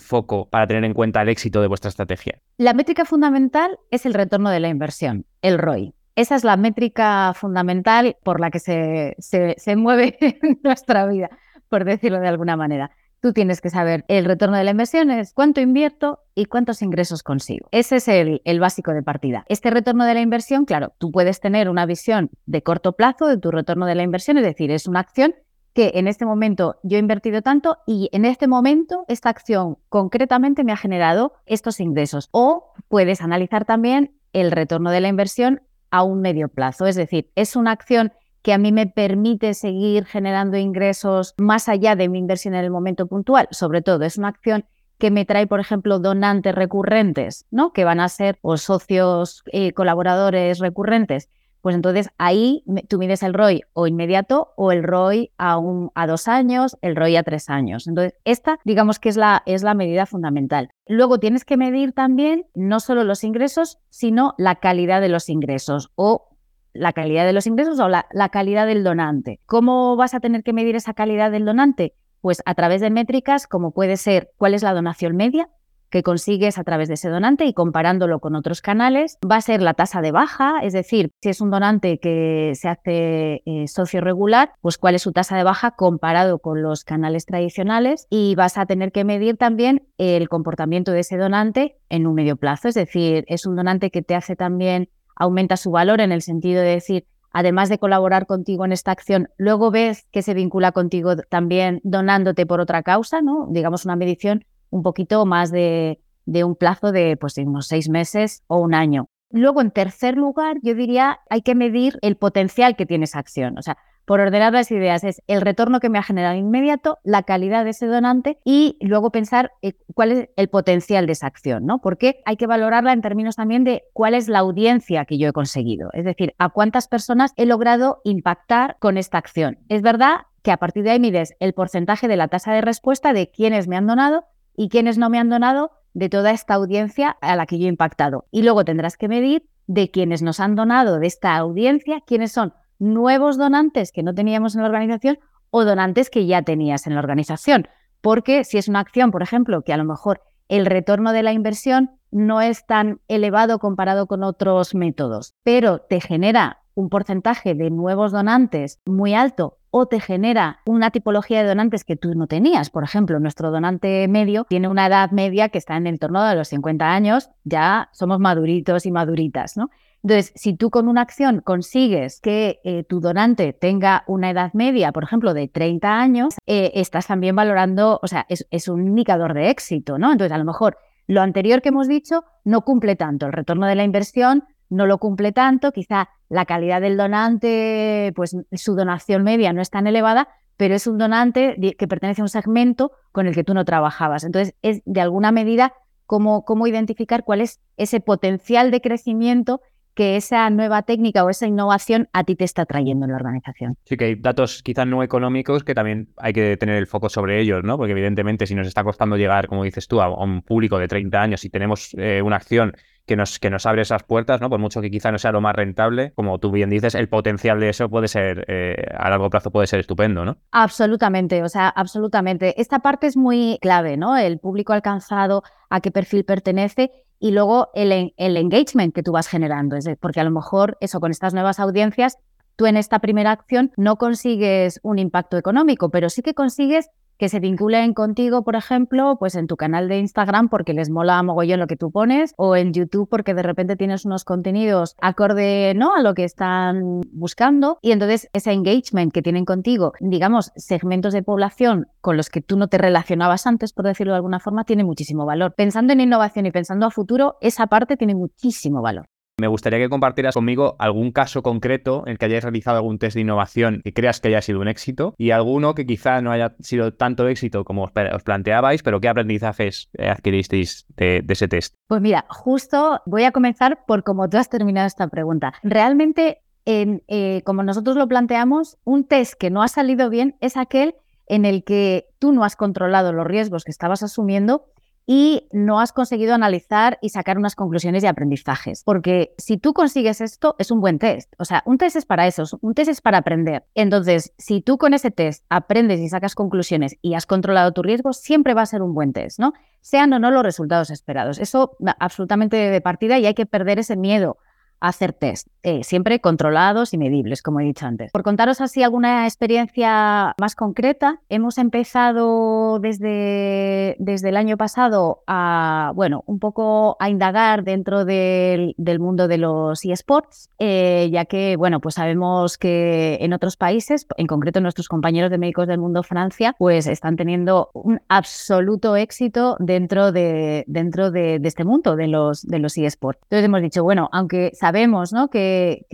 para 0.49 0.67
tener 0.67 0.83
en 0.83 0.93
cuenta 0.93 1.21
el 1.21 1.29
éxito 1.29 1.61
de 1.61 1.67
vuestra 1.67 1.89
estrategia? 1.89 2.39
La 2.57 2.73
métrica 2.73 3.05
fundamental 3.05 3.79
es 3.91 4.05
el 4.05 4.13
retorno 4.13 4.49
de 4.49 4.59
la 4.59 4.69
inversión, 4.69 5.25
el 5.41 5.57
ROI. 5.57 5.93
Esa 6.15 6.35
es 6.35 6.43
la 6.43 6.57
métrica 6.57 7.33
fundamental 7.33 8.17
por 8.23 8.39
la 8.39 8.51
que 8.51 8.59
se, 8.59 9.15
se, 9.17 9.75
mueve 9.75 10.17
nuestra 10.63 11.07
vida, 11.07 11.29
por 11.69 11.85
decirlo 11.85 12.19
de 12.19 12.27
alguna 12.27 12.55
manera. 12.55 12.91
Tú 13.19 13.33
tienes 13.33 13.61
que 13.61 13.69
saber 13.69 14.03
el 14.09 14.25
retorno 14.25 14.57
de 14.57 14.65
la 14.65 14.71
inversión 14.71 15.09
es 15.09 15.33
cuánto 15.33 15.61
invierto 15.61 16.19
y 16.35 16.45
cuántos 16.45 16.81
ingresos 16.81 17.23
consigo. 17.23 17.67
Ese 17.71 17.95
es 17.95 18.07
el, 18.09 18.41
el, 18.43 18.59
básico 18.59 18.93
de 18.93 19.01
partida. 19.01 19.45
Este 19.47 19.71
retorno 19.71 20.05
de 20.05 20.13
la 20.13 20.19
inversión, 20.19 20.65
claro, 20.65 20.93
tú 20.97 21.09
puedes 21.09 21.39
tener 21.39 21.69
una 21.69 21.85
visión 21.85 22.29
de 22.45 22.61
corto 22.61 22.91
plazo 22.93 23.27
de 23.27 23.37
tu 23.37 23.49
retorno 23.49 23.85
de 23.85 23.95
la 23.95 24.03
inversión, 24.03 24.37
es 24.37 24.43
decir, 24.43 24.71
es 24.71 24.87
una 24.87 24.99
acción 24.99 25.33
que 25.73 25.93
en 25.95 26.07
este 26.07 26.25
momento 26.25 26.77
yo 26.83 26.97
he 26.97 26.99
invertido 26.99 27.41
tanto 27.41 27.79
y 27.85 28.09
en 28.13 28.25
este 28.25 28.47
momento 28.47 29.05
esta 29.07 29.29
acción 29.29 29.77
concretamente 29.89 30.63
me 30.63 30.71
ha 30.71 30.77
generado 30.77 31.33
estos 31.45 31.79
ingresos. 31.79 32.29
O 32.31 32.73
puedes 32.87 33.21
analizar 33.21 33.65
también 33.65 34.15
el 34.33 34.51
retorno 34.51 34.91
de 34.91 35.01
la 35.01 35.07
inversión 35.07 35.61
a 35.91 36.03
un 36.03 36.21
medio 36.21 36.47
plazo, 36.47 36.87
es 36.87 36.95
decir, 36.95 37.29
es 37.35 37.55
una 37.55 37.71
acción 37.71 38.13
que 38.41 38.53
a 38.53 38.57
mí 38.57 38.71
me 38.71 38.87
permite 38.87 39.53
seguir 39.53 40.05
generando 40.05 40.57
ingresos 40.57 41.33
más 41.37 41.69
allá 41.69 41.95
de 41.95 42.09
mi 42.09 42.19
inversión 42.19 42.55
en 42.55 42.63
el 42.63 42.71
momento 42.71 43.07
puntual. 43.07 43.47
Sobre 43.51 43.81
todo, 43.81 44.03
es 44.03 44.17
una 44.17 44.27
acción 44.27 44.65
que 44.97 45.11
me 45.11 45.25
trae, 45.25 45.47
por 45.47 45.59
ejemplo, 45.59 45.99
donantes 45.99 46.53
recurrentes, 46.53 47.45
¿no? 47.51 47.71
Que 47.71 47.85
van 47.85 47.99
a 47.99 48.09
ser 48.09 48.37
o 48.41 48.57
socios, 48.57 49.43
eh, 49.51 49.71
colaboradores 49.71 50.59
recurrentes 50.59 51.29
pues 51.63 51.75
entonces 51.75 52.09
ahí 52.17 52.65
tú 52.89 52.97
mides 52.97 53.23
el 53.23 53.33
ROI 53.33 53.61
o 53.71 53.87
inmediato 53.87 54.51
o 54.57 54.73
el 54.73 54.83
ROI 54.83 55.31
a, 55.37 55.57
un, 55.57 55.91
a 55.95 56.07
dos 56.07 56.27
años, 56.27 56.77
el 56.81 56.97
ROI 56.97 57.15
a 57.15 57.23
tres 57.23 57.49
años. 57.49 57.87
Entonces, 57.87 58.15
esta 58.25 58.59
digamos 58.65 58.99
que 58.99 59.07
es 59.07 59.15
la, 59.15 59.43
es 59.45 59.63
la 59.63 59.73
medida 59.73 60.05
fundamental. 60.05 60.71
Luego 60.87 61.19
tienes 61.19 61.45
que 61.45 61.55
medir 61.55 61.93
también 61.93 62.47
no 62.53 62.81
solo 62.81 63.05
los 63.05 63.23
ingresos, 63.23 63.79
sino 63.89 64.33
la 64.37 64.55
calidad 64.55 64.99
de 64.99 65.07
los 65.07 65.29
ingresos 65.29 65.89
o 65.95 66.27
la 66.73 66.91
calidad 66.91 67.25
de 67.25 67.31
los 67.31 67.47
ingresos 67.47 67.79
o 67.79 67.87
la, 67.87 68.07
la 68.11 68.27
calidad 68.27 68.67
del 68.67 68.83
donante. 68.83 69.39
¿Cómo 69.45 69.95
vas 69.95 70.13
a 70.13 70.19
tener 70.19 70.43
que 70.43 70.51
medir 70.51 70.75
esa 70.75 70.93
calidad 70.93 71.31
del 71.31 71.45
donante? 71.45 71.95
Pues 72.19 72.43
a 72.45 72.55
través 72.55 72.81
de 72.81 72.89
métricas 72.89 73.47
como 73.47 73.71
puede 73.71 73.95
ser 73.95 74.31
cuál 74.35 74.53
es 74.53 74.63
la 74.63 74.73
donación 74.73 75.15
media, 75.15 75.47
que 75.93 76.01
consigues 76.01 76.57
a 76.57 76.63
través 76.63 76.87
de 76.87 76.95
ese 76.95 77.07
donante 77.07 77.45
y 77.45 77.53
comparándolo 77.53 78.19
con 78.19 78.33
otros 78.33 78.63
canales. 78.63 79.19
Va 79.23 79.35
a 79.35 79.41
ser 79.41 79.61
la 79.61 79.75
tasa 79.75 80.01
de 80.01 80.11
baja, 80.11 80.55
es 80.63 80.73
decir, 80.73 81.11
si 81.21 81.29
es 81.29 81.39
un 81.39 81.51
donante 81.51 81.99
que 81.99 82.53
se 82.55 82.67
hace 82.67 83.43
eh, 83.45 83.67
socio 83.67 84.01
regular, 84.01 84.53
pues 84.61 84.79
cuál 84.79 84.95
es 84.95 85.03
su 85.03 85.11
tasa 85.11 85.37
de 85.37 85.43
baja 85.43 85.69
comparado 85.69 86.39
con 86.39 86.63
los 86.63 86.83
canales 86.83 87.27
tradicionales 87.27 88.07
y 88.09 88.33
vas 88.33 88.57
a 88.57 88.65
tener 88.65 88.91
que 88.91 89.03
medir 89.03 89.37
también 89.37 89.83
el 89.99 90.29
comportamiento 90.29 90.91
de 90.91 91.01
ese 91.01 91.15
donante 91.15 91.77
en 91.89 92.07
un 92.07 92.15
medio 92.15 92.37
plazo, 92.37 92.69
es 92.69 92.73
decir, 92.73 93.23
es 93.27 93.45
un 93.45 93.55
donante 93.55 93.91
que 93.91 94.01
te 94.01 94.15
hace 94.15 94.35
también, 94.35 94.89
aumenta 95.15 95.57
su 95.57 95.69
valor 95.69 96.01
en 96.01 96.11
el 96.11 96.23
sentido 96.23 96.63
de 96.63 96.69
decir, 96.69 97.05
además 97.31 97.69
de 97.69 97.77
colaborar 97.77 98.25
contigo 98.25 98.65
en 98.65 98.71
esta 98.71 98.91
acción, 98.91 99.29
luego 99.37 99.69
ves 99.69 100.07
que 100.11 100.23
se 100.23 100.33
vincula 100.33 100.71
contigo 100.71 101.17
también 101.17 101.81
donándote 101.83 102.47
por 102.47 102.61
otra 102.61 102.81
causa, 102.81 103.21
¿no? 103.21 103.45
Digamos 103.51 103.85
una 103.85 103.95
medición 103.95 104.43
un 104.73 104.81
poquito 104.81 105.25
más 105.25 105.51
de, 105.51 105.99
un 106.25 106.55
plazo 106.55 106.91
de 106.91 107.15
pues, 107.17 107.35
seis 107.61 107.89
meses 107.89 108.43
o 108.47 108.57
un 108.57 108.73
año. 108.73 109.07
Luego, 109.29 109.61
en 109.61 109.71
tercer 109.71 110.15
lugar, 110.17 110.57
yo 110.61 110.75
diría, 110.75 111.19
hay 111.29 111.41
que 111.41 111.55
medir 111.55 111.97
el 112.01 112.17
potencial 112.17 112.75
que 112.75 112.85
tiene 112.85 113.05
esa 113.05 113.19
acción. 113.19 113.57
O 113.57 113.61
sea, 113.61 113.77
por 114.05 114.19
ordenar 114.19 114.51
las 114.51 114.69
ideas, 114.69 115.03
es 115.03 115.21
el 115.27 115.41
retorno 115.41 115.79
que 115.79 115.89
me 115.89 115.97
ha 115.97 116.03
generado 116.03 116.35
inmediato, 116.35 116.97
la 117.03 117.23
calidad 117.23 117.63
de 117.63 117.69
ese 117.69 117.87
donante 117.87 118.37
y 118.43 118.77
luego 118.81 119.11
pensar 119.11 119.51
eh, 119.61 119.73
cuál 119.93 120.11
es 120.11 120.29
el 120.35 120.49
potencial 120.49 121.05
de 121.05 121.13
esa 121.13 121.27
acción, 121.27 121.65
¿no? 121.65 121.79
Porque 121.79 122.21
hay 122.25 122.35
que 122.35 122.47
valorarla 122.47 122.91
en 122.91 123.01
términos 123.01 123.37
también 123.37 123.63
de 123.63 123.83
cuál 123.93 124.13
es 124.13 124.27
la 124.27 124.39
audiencia 124.39 125.05
que 125.05 125.17
yo 125.17 125.29
he 125.29 125.33
conseguido, 125.33 125.89
es 125.93 126.03
decir, 126.03 126.35
a 126.37 126.49
cuántas 126.49 126.87
personas 126.87 127.31
he 127.37 127.45
logrado 127.45 128.01
impactar 128.03 128.75
con 128.79 128.97
esta 128.97 129.19
acción. 129.19 129.57
Es 129.69 129.81
verdad 129.81 130.21
que 130.41 130.51
a 130.51 130.57
partir 130.57 130.83
de 130.83 130.91
ahí 130.91 130.99
mides 130.99 131.33
el 131.39 131.53
porcentaje 131.53 132.09
de 132.09 132.17
la 132.17 132.27
tasa 132.27 132.51
de 132.51 132.61
respuesta 132.61 133.13
de 133.13 133.31
quienes 133.31 133.69
me 133.69 133.77
han 133.77 133.87
donado 133.87 134.25
y 134.55 134.69
quienes 134.69 134.97
no 134.97 135.09
me 135.09 135.19
han 135.19 135.29
donado 135.29 135.71
de 135.93 136.09
toda 136.09 136.31
esta 136.31 136.55
audiencia 136.55 137.17
a 137.21 137.35
la 137.35 137.45
que 137.45 137.59
yo 137.59 137.65
he 137.65 137.69
impactado. 137.69 138.25
Y 138.31 138.43
luego 138.43 138.65
tendrás 138.65 138.97
que 138.97 139.07
medir 139.07 139.47
de 139.67 139.91
quienes 139.91 140.21
nos 140.21 140.39
han 140.39 140.55
donado 140.55 140.99
de 140.99 141.07
esta 141.07 141.35
audiencia, 141.35 142.01
quiénes 142.05 142.31
son 142.31 142.53
nuevos 142.79 143.37
donantes 143.37 143.91
que 143.91 144.03
no 144.03 144.13
teníamos 144.13 144.55
en 144.55 144.61
la 144.61 144.67
organización 144.67 145.19
o 145.51 145.65
donantes 145.65 146.09
que 146.09 146.25
ya 146.25 146.41
tenías 146.41 146.87
en 146.87 146.95
la 146.95 146.99
organización. 146.99 147.67
Porque 148.01 148.43
si 148.43 148.57
es 148.57 148.67
una 148.67 148.79
acción, 148.79 149.11
por 149.11 149.21
ejemplo, 149.21 149.61
que 149.61 149.73
a 149.73 149.77
lo 149.77 149.85
mejor 149.85 150.21
el 150.49 150.65
retorno 150.65 151.13
de 151.13 151.23
la 151.23 151.31
inversión 151.31 151.91
no 152.11 152.41
es 152.41 152.65
tan 152.65 152.99
elevado 153.07 153.59
comparado 153.59 154.07
con 154.07 154.23
otros 154.23 154.75
métodos, 154.75 155.35
pero 155.43 155.79
te 155.79 156.01
genera 156.01 156.62
un 156.75 156.89
porcentaje 156.89 157.55
de 157.55 157.69
nuevos 157.69 158.11
donantes 158.11 158.79
muy 158.85 159.13
alto 159.13 159.57
o 159.71 159.87
te 159.87 159.99
genera 159.99 160.59
una 160.65 160.91
tipología 160.91 161.41
de 161.41 161.47
donantes 161.47 161.83
que 161.83 161.95
tú 161.95 162.13
no 162.13 162.27
tenías. 162.27 162.69
Por 162.69 162.83
ejemplo, 162.83 163.19
nuestro 163.19 163.49
donante 163.49 164.07
medio 164.07 164.45
tiene 164.47 164.67
una 164.67 164.85
edad 164.85 165.11
media 165.11 165.49
que 165.49 165.57
está 165.57 165.77
en 165.77 165.87
el 165.87 165.99
torno 165.99 166.23
de 166.23 166.35
los 166.35 166.49
50 166.49 166.93
años, 166.93 167.31
ya 167.43 167.89
somos 167.91 168.19
maduritos 168.19 168.85
y 168.85 168.91
maduritas, 168.91 169.57
¿no? 169.57 169.71
Entonces, 170.03 170.33
si 170.35 170.53
tú 170.53 170.69
con 170.69 170.89
una 170.89 171.01
acción 171.01 171.41
consigues 171.41 172.19
que 172.19 172.59
eh, 172.65 172.83
tu 172.83 172.99
donante 172.99 173.53
tenga 173.53 174.03
una 174.05 174.29
edad 174.29 174.51
media, 174.53 174.91
por 174.91 175.05
ejemplo, 175.05 175.33
de 175.33 175.47
30 175.47 175.97
años, 175.97 176.35
eh, 176.45 176.71
estás 176.75 177.07
también 177.07 177.35
valorando, 177.35 178.01
o 178.03 178.07
sea, 178.07 178.25
es, 178.27 178.45
es 178.51 178.67
un 178.67 178.85
indicador 178.85 179.33
de 179.33 179.49
éxito, 179.49 179.97
¿no? 179.97 180.11
Entonces, 180.11 180.33
a 180.33 180.37
lo 180.37 180.43
mejor 180.43 180.77
lo 181.07 181.21
anterior 181.21 181.61
que 181.61 181.69
hemos 181.69 181.87
dicho 181.87 182.25
no 182.43 182.61
cumple 182.61 182.95
tanto. 182.95 183.25
El 183.25 183.33
retorno 183.33 183.65
de 183.65 183.75
la 183.75 183.83
inversión 183.83 184.43
no 184.73 184.85
lo 184.85 184.97
cumple 184.97 185.31
tanto, 185.31 185.71
quizá 185.71 186.09
la 186.29 186.45
calidad 186.45 186.81
del 186.81 186.97
donante, 186.97 188.11
pues 188.15 188.35
su 188.51 188.75
donación 188.75 189.23
media 189.23 189.53
no 189.53 189.61
es 189.61 189.69
tan 189.69 189.87
elevada, 189.87 190.27
pero 190.57 190.75
es 190.75 190.87
un 190.87 190.97
donante 190.97 191.55
que 191.77 191.87
pertenece 191.87 192.21
a 192.21 192.25
un 192.25 192.29
segmento 192.29 192.91
con 193.11 193.27
el 193.27 193.35
que 193.35 193.43
tú 193.43 193.53
no 193.53 193.65
trabajabas. 193.65 194.23
Entonces, 194.23 194.55
es 194.61 194.81
de 194.85 195.01
alguna 195.01 195.31
medida 195.31 195.73
cómo, 196.05 196.45
cómo 196.45 196.67
identificar 196.67 197.23
cuál 197.23 197.41
es 197.41 197.59
ese 197.77 197.99
potencial 197.99 198.71
de 198.71 198.81
crecimiento 198.81 199.61
que 199.93 200.15
esa 200.15 200.49
nueva 200.49 200.81
técnica 200.83 201.23
o 201.23 201.29
esa 201.29 201.47
innovación 201.47 202.09
a 202.13 202.23
ti 202.23 202.35
te 202.35 202.43
está 202.43 202.65
trayendo 202.65 203.05
en 203.05 203.11
la 203.11 203.17
organización. 203.17 203.75
Sí, 203.85 203.95
que 203.97 204.05
hay 204.05 204.15
datos 204.15 204.63
quizás 204.63 204.87
no 204.87 205.03
económicos 205.03 205.63
que 205.63 205.75
también 205.75 206.09
hay 206.17 206.33
que 206.33 206.57
tener 206.57 206.75
el 206.77 206.87
foco 206.87 207.09
sobre 207.09 207.39
ellos, 207.39 207.63
¿no? 207.63 207.77
Porque 207.77 207.91
evidentemente 207.91 208.47
si 208.47 208.55
nos 208.55 208.67
está 208.67 208.83
costando 208.83 209.17
llegar, 209.17 209.47
como 209.47 209.63
dices 209.63 209.87
tú, 209.87 210.01
a, 210.01 210.09
un 210.09 210.41
público 210.41 210.79
de 210.79 210.87
30 210.87 211.21
años 211.21 211.45
y 211.45 211.49
tenemos 211.49 211.93
eh, 211.97 212.21
una 212.23 212.37
acción 212.37 212.73
que 213.05 213.15
nos, 213.15 213.39
que 213.39 213.49
nos 213.49 213.65
abre 213.65 213.81
esas 213.81 214.03
puertas, 214.03 214.39
¿no? 214.39 214.49
Por 214.49 214.59
mucho 214.59 214.81
que 214.81 214.89
quizá 214.89 215.11
no 215.11 215.17
sea 215.17 215.31
lo 215.31 215.41
más 215.41 215.55
rentable, 215.55 216.13
como 216.15 216.39
tú 216.39 216.51
bien 216.51 216.69
dices, 216.69 216.95
el 216.95 217.09
potencial 217.09 217.59
de 217.59 217.69
eso 217.69 217.89
puede 217.89 218.07
ser, 218.07 218.45
eh, 218.47 218.85
a 218.97 219.09
largo 219.09 219.29
plazo 219.29 219.51
puede 219.51 219.67
ser 219.67 219.79
estupendo, 219.79 220.23
¿no? 220.23 220.37
Absolutamente, 220.51 221.43
o 221.43 221.49
sea, 221.49 221.67
absolutamente. 221.69 222.59
Esta 222.61 222.79
parte 222.79 223.07
es 223.07 223.17
muy 223.17 223.57
clave, 223.61 223.97
¿no? 223.97 224.15
El 224.17 224.39
público 224.39 224.73
alcanzado, 224.73 225.43
a 225.69 225.81
qué 225.81 225.91
perfil 225.91 226.23
pertenece 226.23 226.91
y 227.19 227.31
luego 227.31 227.69
el, 227.73 228.13
el 228.17 228.37
engagement 228.37 228.93
que 228.93 229.03
tú 229.03 229.11
vas 229.11 229.27
generando, 229.27 229.77
porque 229.99 230.19
a 230.19 230.23
lo 230.23 230.31
mejor 230.31 230.77
eso 230.81 230.99
con 230.99 231.11
estas 231.11 231.33
nuevas 231.33 231.59
audiencias 231.59 232.17
tú 232.55 232.65
en 232.65 232.77
esta 232.77 232.99
primera 232.99 233.31
acción 233.31 233.71
no 233.77 233.97
consigues 233.97 234.79
un 234.83 234.99
impacto 234.99 235.37
económico, 235.37 235.89
pero 235.89 236.09
sí 236.09 236.21
que 236.21 236.33
consigues 236.33 236.89
que 237.17 237.29
se 237.29 237.39
vinculen 237.39 237.93
contigo, 237.93 238.43
por 238.43 238.55
ejemplo, 238.55 239.17
pues 239.19 239.35
en 239.35 239.47
tu 239.47 239.55
canal 239.55 239.87
de 239.87 239.99
Instagram 239.99 240.49
porque 240.49 240.73
les 240.73 240.89
mola 240.89 241.21
mogollón 241.23 241.59
lo 241.59 241.67
que 241.67 241.75
tú 241.75 241.91
pones 241.91 242.33
o 242.37 242.55
en 242.55 242.73
YouTube 242.73 243.07
porque 243.09 243.33
de 243.33 243.43
repente 243.43 243.75
tienes 243.75 244.05
unos 244.05 244.25
contenidos 244.25 244.95
acorde 245.01 245.73
¿no? 245.75 245.95
a 245.95 246.01
lo 246.01 246.13
que 246.13 246.23
están 246.23 247.01
buscando 247.11 247.77
y 247.81 247.91
entonces 247.91 248.29
ese 248.33 248.51
engagement 248.51 249.13
que 249.13 249.21
tienen 249.21 249.45
contigo, 249.45 249.93
digamos, 249.99 250.51
segmentos 250.55 251.13
de 251.13 251.23
población 251.23 251.87
con 252.01 252.17
los 252.17 252.29
que 252.29 252.41
tú 252.41 252.57
no 252.57 252.67
te 252.67 252.77
relacionabas 252.77 253.47
antes, 253.47 253.73
por 253.73 253.85
decirlo 253.85 254.13
de 254.13 254.17
alguna 254.17 254.39
forma, 254.39 254.63
tiene 254.65 254.83
muchísimo 254.83 255.25
valor. 255.25 255.53
Pensando 255.55 255.93
en 255.93 256.01
innovación 256.01 256.45
y 256.45 256.51
pensando 256.51 256.85
a 256.85 256.91
futuro, 256.91 257.37
esa 257.41 257.67
parte 257.67 257.97
tiene 257.97 258.15
muchísimo 258.15 258.81
valor. 258.81 259.05
Me 259.43 259.49
gustaría 259.49 259.77
que 259.77 259.89
compartieras 259.89 260.35
conmigo 260.35 260.77
algún 260.79 261.11
caso 261.11 261.43
concreto 261.43 262.03
en 262.05 262.13
el 262.13 262.17
que 262.17 262.27
hayáis 262.27 262.45
realizado 262.45 262.77
algún 262.77 262.97
test 262.97 263.15
de 263.15 263.19
innovación 263.23 263.81
que 263.83 263.91
creas 263.91 264.21
que 264.21 264.29
haya 264.29 264.41
sido 264.41 264.61
un 264.61 264.69
éxito 264.69 265.15
y 265.17 265.31
alguno 265.31 265.75
que 265.75 265.85
quizá 265.85 266.21
no 266.21 266.31
haya 266.31 266.55
sido 266.61 266.93
tanto 266.93 267.27
éxito 267.27 267.65
como 267.65 267.83
os 267.83 268.23
planteabais, 268.23 268.83
pero 268.83 269.01
qué 269.01 269.09
aprendizajes 269.09 269.89
adquiristeis 269.99 270.85
de, 270.95 271.25
ese 271.27 271.49
test. 271.49 271.75
Pues 271.87 271.99
mira, 271.99 272.23
justo 272.29 273.01
voy 273.05 273.25
a 273.25 273.33
comenzar 273.33 273.83
por 273.85 274.05
cómo 274.05 274.29
tú 274.29 274.37
has 274.37 274.47
terminado 274.47 274.87
esta 274.87 275.09
pregunta. 275.09 275.51
Realmente, 275.61 276.39
eh, 276.65 277.41
como 277.43 277.63
nosotros 277.63 277.97
lo 277.97 278.07
planteamos, 278.07 278.77
un 278.85 279.03
test 279.03 279.33
que 279.33 279.49
no 279.49 279.61
ha 279.61 279.67
salido 279.67 280.09
bien 280.09 280.37
es 280.39 280.55
aquel 280.55 280.95
en 281.27 281.43
el 281.43 281.65
que 281.65 282.07
tú 282.17 282.31
no 282.31 282.45
has 282.45 282.55
controlado 282.55 283.11
los 283.11 283.27
riesgos 283.27 283.65
que 283.65 283.71
estabas 283.71 284.03
asumiendo 284.03 284.67
y 285.05 285.47
no 285.51 285.79
has 285.79 285.91
conseguido 285.91 286.33
analizar 286.33 286.97
y 287.01 287.09
sacar 287.09 287.37
unas 287.37 287.55
conclusiones 287.55 288.03
y 288.03 288.07
aprendizajes. 288.07 288.83
Porque 288.83 289.33
si 289.37 289.57
tú 289.57 289.73
consigues 289.73 290.21
esto, 290.21 290.55
es 290.59 290.71
un 290.71 290.81
buen 290.81 290.99
test. 290.99 291.33
O 291.37 291.45
sea, 291.45 291.63
un 291.65 291.77
test 291.77 291.95
es 291.95 292.05
para 292.05 292.27
eso, 292.27 292.43
un 292.61 292.73
test 292.73 292.89
es 292.89 293.01
para 293.01 293.19
aprender. 293.19 293.65
Entonces, 293.75 294.33
si 294.37 294.61
tú 294.61 294.77
con 294.77 294.93
ese 294.93 295.11
test 295.11 295.45
aprendes 295.49 295.99
y 295.99 296.09
sacas 296.09 296.35
conclusiones 296.35 296.97
y 297.01 297.15
has 297.15 297.25
controlado 297.25 297.71
tu 297.71 297.83
riesgo, 297.83 298.13
siempre 298.13 298.53
va 298.53 298.61
a 298.61 298.67
ser 298.67 298.81
un 298.81 298.93
buen 298.93 299.13
test, 299.13 299.39
¿no? 299.39 299.53
Sean 299.81 300.13
o 300.13 300.19
no 300.19 300.31
los 300.31 300.43
resultados 300.43 300.89
esperados. 300.89 301.39
Eso 301.39 301.75
absolutamente 301.99 302.55
de 302.55 302.81
partida 302.81 303.19
y 303.19 303.25
hay 303.25 303.33
que 303.33 303.45
perder 303.45 303.79
ese 303.79 303.97
miedo 303.97 304.37
hacer 304.83 305.13
test, 305.13 305.47
eh, 305.63 305.81
siempre 305.85 306.19
controlados 306.19 306.93
y 306.93 306.97
medibles, 306.97 307.41
como 307.41 307.61
he 307.61 307.63
dicho 307.63 307.85
antes. 307.85 308.11
Por 308.11 308.21
contaros 308.21 308.59
así 308.59 308.83
alguna 308.83 309.25
experiencia 309.25 310.35
más 310.37 310.55
concreta, 310.55 311.21
hemos 311.29 311.57
empezado 311.57 312.79
desde, 312.79 313.95
desde 313.97 314.29
el 314.29 314.35
año 314.35 314.57
pasado 314.57 315.23
a, 315.25 315.93
bueno, 315.95 316.23
un 316.27 316.39
poco 316.39 316.97
a 316.99 317.09
indagar 317.09 317.63
dentro 317.63 318.03
del, 318.03 318.75
mundo 318.99 319.29
de 319.29 319.37
los 319.37 319.85
eSports, 319.85 320.49
eh, 320.59 321.09
ya 321.13 321.23
que, 321.23 321.55
bueno, 321.55 321.79
pues 321.79 321.95
sabemos 321.95 322.57
que 322.57 323.17
en 323.21 323.31
otros 323.31 323.55
países, 323.55 324.05
en 324.17 324.27
concreto 324.27 324.59
nuestros 324.59 324.89
compañeros 324.89 325.31
de 325.31 325.37
médicos 325.37 325.67
del 325.69 325.77
mundo 325.77 326.03
Francia, 326.03 326.55
pues 326.59 326.87
están 326.87 327.15
teniendo 327.15 327.69
un 327.73 328.01
absoluto 328.09 328.97
éxito 328.97 329.55
dentro 329.59 330.11
de, 330.11 330.65
dentro 330.67 331.09
de, 331.09 331.39
este 331.41 331.63
mundo 331.63 331.95
de 331.95 332.07
los, 332.07 332.45
de 332.45 332.59
los 332.59 332.77
eSports. 332.77 333.21
Entonces 333.23 333.45
hemos 333.45 333.61
dicho, 333.61 333.81
bueno, 333.81 334.09
aunque 334.11 334.51
sabemos 334.53 334.72
sabemos 334.73 335.13
que, 335.31 335.85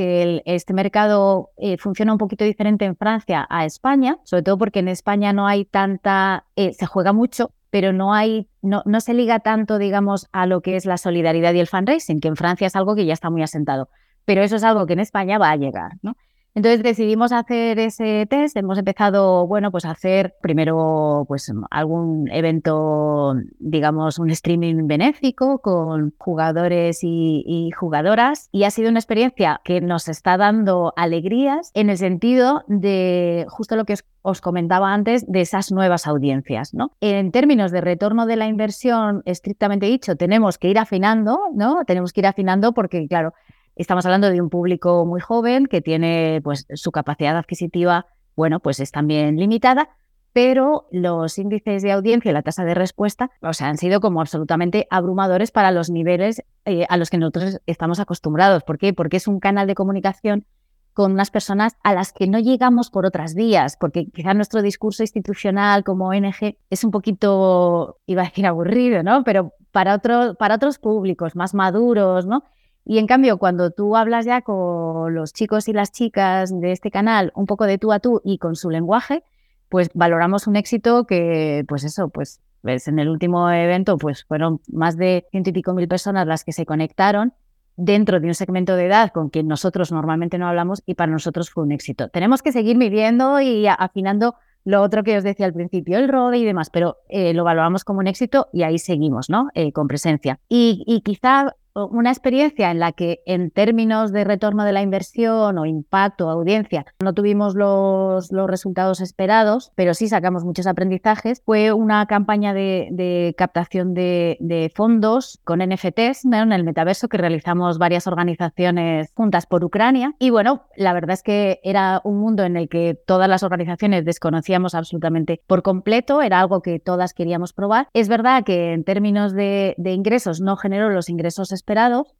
este 0.46 0.74
mercado 0.74 1.50
eh, 1.58 1.78
funciona 1.78 2.14
un 2.14 2.18
poquito 2.18 2.46
diferente 2.46 2.86
en 2.86 2.96
Francia 2.96 3.46
a 3.50 3.66
España, 3.66 4.18
sobre 4.24 4.44
todo 4.44 4.58
porque 4.58 4.80
en 4.80 4.88
España 4.88 5.34
no 5.34 5.48
hay 5.48 5.66
tanta, 5.66 6.46
eh, 6.56 6.72
se 6.74 6.86
juega 6.86 7.12
mucho, 7.12 7.52
pero 7.72 7.92
no 7.92 8.14
hay, 8.14 8.48
no, 8.62 8.82
no 8.86 9.02
se 9.02 9.14
liga 9.14 9.42
tanto, 9.42 9.80
digamos, 9.80 10.28
a 10.32 10.46
lo 10.46 10.62
que 10.62 10.78
es 10.78 10.86
la 10.86 10.98
solidaridad 10.98 11.54
y 11.54 11.60
el 11.60 11.68
fundraising, 11.68 12.22
que 12.22 12.30
en 12.30 12.38
Francia 12.38 12.68
es 12.68 12.76
algo 12.78 12.96
que 12.96 13.06
ya 13.06 13.12
está 13.12 13.30
muy 13.30 13.44
asentado. 13.44 13.90
Pero 14.24 14.44
eso 14.44 14.56
es 14.56 14.64
algo 14.64 14.86
que 14.86 14.94
en 14.94 15.00
España 15.00 15.38
va 15.38 15.50
a 15.50 15.58
llegar, 15.58 15.98
¿no? 16.02 16.16
Entonces 16.56 16.84
decidimos 16.84 17.32
hacer 17.32 17.80
ese 17.80 18.26
test. 18.30 18.58
Hemos 18.58 18.78
empezado, 18.78 19.48
bueno, 19.48 19.72
pues 19.72 19.86
a 19.86 19.92
hacer 19.92 20.36
primero 20.42 21.26
pues 21.28 21.52
algún 21.70 22.30
evento, 22.32 23.36
digamos, 23.60 24.20
un 24.20 24.30
streaming 24.32 24.88
benéfico 24.88 25.60
con 25.60 26.14
jugadores 26.18 27.00
y, 27.04 27.72
jugadoras. 27.78 28.50
Y 28.52 28.64
ha 28.64 28.72
sido 28.72 28.90
una 28.90 29.00
experiencia 29.00 29.62
que 29.64 29.82
nos 29.82 30.08
está 30.08 30.38
dando 30.38 30.94
alegrías 30.96 31.72
en 31.74 31.90
el 31.90 31.98
sentido 31.98 32.64
de 32.68 33.46
justo 33.50 33.76
lo 33.76 33.86
que 33.86 33.96
os, 34.22 34.42
comentaba 34.42 34.94
antes 34.94 35.26
de 35.28 35.42
esas 35.42 35.72
nuevas 35.72 36.08
audiencias, 36.08 36.74
¿no? 36.74 36.92
En 37.02 37.32
términos 37.32 37.72
de 37.72 37.82
retorno 37.82 38.26
de 38.26 38.36
la 38.36 38.48
inversión, 38.48 39.22
estrictamente 39.26 39.86
dicho, 39.86 40.16
tenemos 40.16 40.58
que 40.58 40.70
ir 40.70 40.80
afinando, 40.80 41.40
¿no? 41.54 41.84
Tenemos 41.86 42.14
que 42.14 42.22
ir 42.22 42.28
afinando 42.28 42.74
porque, 42.74 43.08
claro, 43.08 43.34
Estamos 43.80 44.06
hablando 44.06 44.30
de 44.30 44.42
un 44.42 44.50
público 44.50 45.06
muy 45.06 45.22
joven 45.22 45.66
que 45.66 45.80
tiene 45.80 46.42
pues 46.44 46.68
su 46.74 46.92
capacidad 46.92 47.38
adquisitiva, 47.38 48.08
bueno, 48.36 48.60
pues 48.60 48.82
es 48.82 48.92
también 48.92 49.38
limitada, 49.38 49.88
pero 50.34 50.90
los 50.92 51.38
índices 51.38 51.82
de 51.82 51.94
audiencia 51.94 52.30
y 52.30 52.34
la 52.34 52.42
tasa 52.42 52.66
de 52.66 52.74
respuesta, 52.74 53.32
o 53.42 53.54
sea, 53.54 53.70
han 53.70 53.78
sido 53.78 54.02
como 54.02 54.20
absolutamente 54.20 54.86
abrumadores 54.90 55.52
para 55.52 55.72
los 55.72 55.90
niveles 55.90 56.44
eh, 56.66 56.88
a 56.90 56.98
los 56.98 57.10
que 57.10 57.20
nosotros 57.20 57.62
estamos 57.68 58.02
acostumbrados. 58.02 58.64
¿Por 58.64 58.80
qué? 58.80 58.92
Porque 58.92 59.16
es 59.16 59.30
un 59.30 59.40
canal 59.40 59.66
de 59.66 59.76
comunicación 59.76 60.46
con 60.92 61.14
unas 61.14 61.32
personas 61.32 61.78
a 61.82 61.94
las 61.94 62.12
que 62.12 62.28
no 62.28 62.38
llegamos 62.38 62.90
por 62.90 63.06
otras 63.06 63.34
vías, 63.34 63.78
porque 63.80 64.08
quizá 64.08 64.34
nuestro 64.34 64.62
discurso 64.62 65.04
institucional 65.04 65.86
como 65.86 66.10
ONG 66.10 66.58
es 66.70 66.84
un 66.84 66.92
poquito, 66.92 68.02
iba 68.08 68.24
a 68.24 68.26
decir 68.26 68.46
aburrido, 68.46 69.04
¿no? 69.04 69.24
Pero 69.24 69.54
para, 69.72 69.96
otro, 69.96 70.36
para 70.36 70.56
otros 70.56 70.80
públicos 70.80 71.38
más 71.38 71.54
maduros, 71.54 72.26
¿no? 72.26 72.44
Y 72.90 72.98
en 72.98 73.06
cambio, 73.06 73.38
cuando 73.38 73.70
tú 73.70 73.96
hablas 73.96 74.26
ya 74.26 74.42
con 74.42 75.14
los 75.14 75.32
chicos 75.32 75.68
y 75.68 75.74
las 75.74 75.92
chicas 75.92 76.60
de 76.60 76.72
este 76.72 76.90
canal, 76.90 77.32
un 77.36 77.46
poco 77.46 77.66
de 77.66 77.78
tú 77.78 77.94
a 77.94 78.00
tú 78.00 78.20
y 78.26 78.40
con 78.40 78.56
su 78.56 78.72
lenguaje, 78.72 79.22
pues 79.70 79.92
valoramos 79.94 80.48
un 80.48 80.56
éxito 80.56 81.06
que, 81.06 81.64
pues 81.68 81.84
eso, 81.84 82.10
pues 82.10 82.42
ves, 82.64 82.88
en 82.88 82.98
el 82.98 83.08
último 83.08 83.48
evento, 83.52 84.00
pues 84.00 84.24
fueron 84.24 84.60
más 84.72 84.98
de 84.98 85.28
ciento 85.30 85.52
y 85.52 85.54
pico 85.54 85.76
mil 85.76 85.88
personas 85.88 86.26
las 86.26 86.44
que 86.44 86.52
se 86.52 86.66
conectaron 86.66 87.34
dentro 87.78 88.20
de 88.20 88.26
un 88.26 88.34
segmento 88.34 88.76
de 88.76 88.88
edad 88.88 89.12
con 89.12 89.30
quien 89.30 89.48
nosotros 89.48 89.92
normalmente 89.92 90.40
no 90.40 90.48
hablamos 90.48 90.82
y 90.88 90.96
para 90.96 91.12
nosotros 91.12 91.52
fue 91.52 91.66
un 91.66 91.72
éxito. 91.72 92.10
Tenemos 92.10 92.42
que 92.42 92.52
seguir 92.52 92.76
midiendo 92.76 93.40
y 93.40 93.68
afinando 93.68 94.34
lo 94.66 94.82
otro 94.82 95.04
que 95.04 95.16
os 95.16 95.24
decía 95.24 95.46
al 95.46 95.54
principio, 95.54 96.00
el 96.00 96.10
rode 96.10 96.40
y 96.40 96.44
demás, 96.44 96.72
pero 96.72 96.98
eh, 97.08 97.36
lo 97.36 97.44
valoramos 97.44 97.84
como 97.84 98.00
un 98.00 98.08
éxito 98.08 98.48
y 98.52 98.64
ahí 98.64 98.80
seguimos, 98.80 99.30
¿no? 99.30 99.50
Eh, 99.54 99.72
con 99.74 99.88
presencia. 99.88 100.40
Y, 100.50 100.84
y, 100.88 101.02
quizá 101.02 101.56
una 101.88 102.12
experiencia 102.12 102.72
en 102.72 102.80
la 102.80 102.92
que 102.92 103.22
en 103.26 103.52
términos 103.52 104.12
de 104.12 104.24
retorno 104.24 104.64
de 104.64 104.74
la 104.74 104.82
inversión 104.82 105.58
o 105.58 105.66
impacto, 105.66 106.30
audiencia, 106.30 106.86
no 107.02 107.14
tuvimos 107.14 107.56
los, 107.56 108.32
los 108.32 108.50
resultados 108.50 109.02
esperados, 109.02 109.72
pero 109.76 109.94
sí 109.94 110.08
sacamos 110.08 110.44
muchos 110.44 110.68
aprendizajes, 110.68 111.42
fue 111.46 111.72
una 111.72 112.06
campaña 112.06 112.54
de, 112.54 113.34
captación 113.38 113.94
de, 113.94 114.72
fondos 114.76 115.40
con 115.44 115.60
NFTs 115.60 116.26
en 116.26 116.52
el 116.52 116.64
metaverso 116.64 117.08
que 117.08 117.18
realizamos 117.18 117.78
varias 117.78 118.08
organizaciones 118.08 119.12
juntas 119.16 119.46
por 119.46 119.64
Ucrania. 119.64 120.14
Y 120.20 120.30
bueno, 120.30 120.66
la 120.76 120.94
verdad 120.94 121.14
es 121.14 121.24
que 121.24 121.60
era 121.64 122.02
un 122.04 122.20
mundo 122.20 122.44
en 122.44 122.58
el 122.58 122.70
que 122.70 122.98
todas 123.06 123.30
las 123.30 123.44
organizaciones 123.44 124.06
desconocíamos 124.06 124.76
absolutamente 124.76 125.42
por 125.48 125.64
completo, 125.64 126.22
era 126.22 126.40
algo 126.40 126.62
que 126.62 126.80
todas 126.80 127.14
queríamos 127.14 127.54
probar. 127.54 127.88
Es 127.94 128.08
verdad 128.10 128.44
que 128.44 128.74
en 128.74 128.84
términos 128.84 129.34
de, 129.34 129.76
de 129.78 129.94
ingresos 129.94 130.42
no 130.42 130.56
generó 130.56 130.90
los 130.90 131.10
ingresos 131.10 131.52
esperados, 131.52 131.69